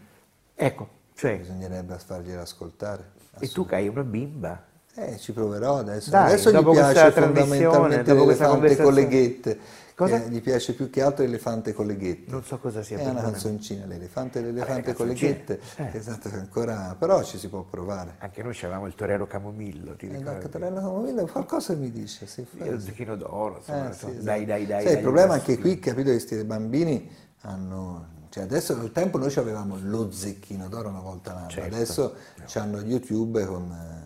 Ecco, 0.56 0.88
cioè... 1.16 1.38
Bisognerebbe 1.38 1.98
fargliela 1.98 2.42
ascoltare. 2.42 3.12
E 3.40 3.48
tu 3.50 3.66
che 3.66 3.76
hai 3.76 3.88
una 3.88 4.04
bimba, 4.04 4.64
Eh, 4.94 5.18
ci 5.18 5.32
proverò 5.32 5.78
adesso. 5.78 6.10
Dai, 6.10 6.28
adesso 6.28 6.52
gli 6.52 6.72
piace 6.72 7.12
trasmissione, 7.14 7.64
fondamentalmente 7.64 8.14
dopo 8.14 8.30
le 8.30 8.38
conversazione. 8.38 9.08
ghette. 9.08 9.60
Cosa? 9.96 10.24
Eh, 10.24 10.30
gli 10.30 10.42
piace 10.42 10.74
più 10.74 10.90
che 10.90 11.02
altro 11.02 11.24
l'elefante 11.24 11.74
con 11.74 11.86
le 11.86 11.96
ghette. 11.98 12.32
Non 12.32 12.44
so 12.44 12.58
cosa 12.60 12.82
sia 12.84 12.98
È 12.98 13.08
una 13.08 13.22
canzoncina, 13.22 13.86
l'elefante 13.86 14.40
e 14.40 14.42
l'elefante 14.44 14.94
con 14.94 15.08
le 15.08 15.14
ghette. 15.14 15.60
Eh. 15.78 15.90
Esatto, 15.94 16.30
che 16.30 16.36
ancora, 16.36 16.96
però 16.98 17.24
ci 17.24 17.38
si 17.38 17.48
può 17.50 17.62
provare. 17.64 18.16
Anche 18.20 18.42
noi 18.44 18.56
avevamo 18.62 18.88
il 18.88 18.96
torero 18.96 19.28
Camomillo, 19.28 19.96
ti 19.96 20.06
Eh, 20.06 20.18
ricordi? 20.18 20.24
da 20.26 20.38
Catarella 20.38 20.80
Camomilla 20.82 21.26
qualcosa 21.26 21.74
mi 21.76 21.92
dice, 21.92 22.26
sì, 22.26 22.46
fa- 22.46 22.66
il 22.66 22.82
zecchino 22.82 23.16
d'oro, 23.16 23.58
insomma, 23.58 23.84
Eh, 23.86 23.88
insomma, 23.88 24.12
sì, 24.12 24.18
esatto. 24.20 24.24
dai, 24.24 24.46
dai, 24.46 24.66
dai. 24.66 24.84
Il 24.86 24.92
dai, 24.94 25.02
problema 25.02 25.28
dai, 25.28 25.40
anche 25.40 25.54
sì. 25.56 25.60
qui, 25.60 25.80
capito, 25.80 26.10
che 26.10 26.16
questi 26.16 26.44
bambini 26.44 27.10
hanno... 27.42 28.20
Cioè 28.32 28.44
adesso 28.44 28.80
al 28.80 28.94
tempo 28.94 29.18
noi 29.18 29.34
avevamo 29.36 29.78
lo 29.82 30.10
zecchino 30.10 30.70
d'oro 30.70 30.88
una 30.88 31.02
volta 31.02 31.34
l'anno, 31.34 31.50
Certo. 31.50 31.76
adesso 31.76 32.16
hanno 32.54 32.80
YouTube 32.80 33.46
con 33.46 34.01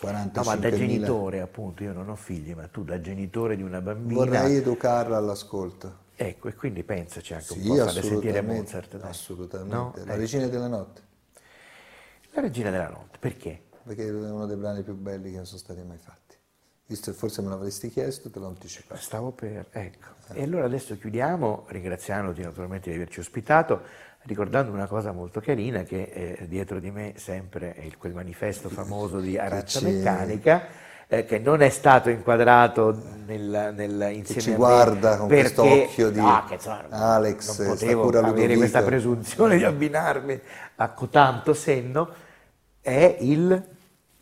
eh, 0.00 0.30
No, 0.32 0.42
45 0.42 0.42
ma 0.44 0.56
da 0.56 0.70
genitore, 0.70 1.40
appunto, 1.40 1.82
io 1.82 1.92
non 1.92 2.08
ho 2.08 2.16
figli, 2.16 2.54
ma 2.54 2.66
tu 2.68 2.84
da 2.84 3.00
genitore 3.00 3.56
di 3.56 3.62
una 3.62 3.80
bambina... 3.80 4.24
Vorrei 4.24 4.56
educarla 4.56 5.16
all'ascolto. 5.16 6.08
Ecco, 6.16 6.48
e 6.48 6.54
quindi 6.54 6.82
pensaci 6.84 7.32
anche 7.34 7.52
un 7.52 7.58
Sì, 7.60 7.66
po' 7.66 7.72
a 7.74 7.76
farle 7.86 8.02
sentire 8.02 8.42
Mozart. 8.42 8.96
dai. 8.98 9.08
assolutamente. 9.10 9.74
No? 9.74 9.92
La 10.04 10.14
Ecco. 10.14 10.20
regina 10.20 10.46
della 10.48 10.68
notte, 10.68 11.02
La 12.32 12.40
regina 12.40 12.70
della 12.70 12.88
notte, 12.88 13.18
perché? 13.18 13.62
perché 13.84 14.06
è 14.06 14.10
uno 14.10 14.46
dei 14.46 14.56
brani 14.56 14.82
più 14.82 14.94
belli 14.94 15.30
che 15.30 15.36
non 15.36 15.46
sono 15.46 15.58
stati 15.58 15.82
mai 15.82 15.98
fatti. 15.98 16.36
Visto 16.86 17.10
che 17.10 17.16
forse 17.16 17.42
me 17.42 17.48
l'avresti 17.48 17.88
chiesto, 17.88 18.30
te 18.30 18.38
l'ho 18.38 18.48
anticipato. 18.48 19.00
Stavo 19.00 19.30
per, 19.32 19.66
ecco. 19.70 20.08
E 20.32 20.42
allora 20.42 20.64
adesso 20.64 20.96
chiudiamo 20.96 21.64
ringraziandoti 21.68 22.42
naturalmente 22.42 22.90
di 22.90 22.96
averci 22.96 23.20
ospitato, 23.20 23.82
ricordando 24.22 24.70
una 24.72 24.86
cosa 24.86 25.12
molto 25.12 25.40
carina 25.40 25.82
che 25.82 26.36
eh, 26.38 26.46
dietro 26.48 26.78
di 26.78 26.90
me 26.90 27.14
sempre 27.16 27.74
è 27.74 27.88
quel 27.98 28.12
manifesto 28.12 28.68
famoso 28.68 29.18
di 29.18 29.34
c'è- 29.34 29.80
Meccanica, 29.80 30.66
eh, 31.08 31.24
che 31.24 31.38
non 31.38 31.62
è 31.62 31.70
stato 31.70 32.10
inquadrato 32.10 32.96
nel, 33.26 33.72
nel, 33.74 34.10
insieme 34.14 34.40
ci 34.40 34.54
guarda 34.54 35.16
con 35.16 35.26
questo 35.26 35.62
occhio 35.64 36.10
di 36.10 36.20
no, 36.20 36.44
che, 36.46 36.54
insomma, 36.54 36.84
Alex, 36.90 37.58
non 37.58 37.66
potevo 37.68 38.08
avere 38.08 38.20
Ludovico. 38.30 38.58
questa 38.58 38.82
presunzione 38.82 39.56
di 39.56 39.64
abbinarmi 39.64 40.40
a 40.76 40.88
cotanto 40.90 41.52
senno, 41.54 42.08
è 42.80 43.16
il 43.20 43.48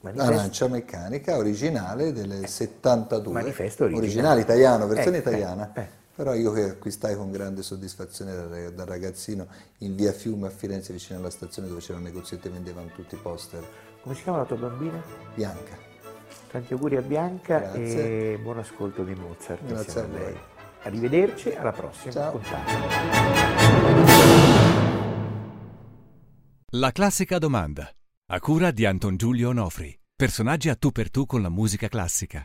manifesto 0.00 0.32
Arancia 0.32 0.68
meccanica 0.68 1.36
originale 1.36 2.12
del 2.12 2.46
72. 2.46 3.32
Manifesto 3.32 3.84
originale. 3.84 4.06
Originale 4.06 4.40
italiano, 4.40 4.86
versione 4.86 5.16
Eh, 5.16 5.18
eh, 5.18 5.22
italiana. 5.22 5.72
Però 6.18 6.34
io 6.34 6.50
che 6.50 6.64
acquistai 6.64 7.14
con 7.14 7.30
grande 7.30 7.62
soddisfazione 7.62 8.72
da, 8.74 8.84
ragazzino 8.84 9.46
in 9.78 9.94
via 9.94 10.10
Fiume 10.12 10.48
a 10.48 10.50
Firenze 10.50 10.92
vicino 10.92 11.20
alla 11.20 11.30
stazione 11.30 11.68
dove 11.68 11.78
c'era 11.78 11.98
un 11.98 12.02
negozietto 12.02 12.48
e 12.48 12.50
vendevano 12.50 12.88
tutti 12.92 13.14
i 13.14 13.18
poster 13.18 13.64
Come 14.02 14.16
si 14.16 14.24
chiama 14.24 14.38
la 14.38 14.44
tua 14.44 14.56
bambina? 14.56 15.00
bianca. 15.36 15.78
Tanti 16.50 16.72
auguri 16.72 16.96
a 16.96 17.02
Bianca 17.02 17.58
Grazie. 17.60 18.32
e 18.32 18.38
buon 18.38 18.58
ascolto 18.58 19.04
di 19.04 19.14
Mozart 19.14 19.64
Grazie 19.64 20.00
a 20.00 20.04
a 20.04 20.06
lei. 20.08 20.36
Arrivederci, 20.82 21.52
alla 21.52 21.70
prossima 21.70 22.10
Ciao. 22.12 22.32
puntata. 22.32 22.72
La 26.70 26.90
classica 26.90 27.38
domanda. 27.38 27.88
A 28.32 28.40
cura 28.40 28.72
di 28.72 28.84
Anton 28.84 29.16
Giulio 29.16 29.50
Onofri. 29.50 29.96
Personaggi 30.16 30.68
a 30.68 30.74
tu 30.74 30.90
per 30.90 31.12
tu 31.12 31.26
con 31.26 31.42
la 31.42 31.48
musica 31.48 31.86
classica. 31.86 32.44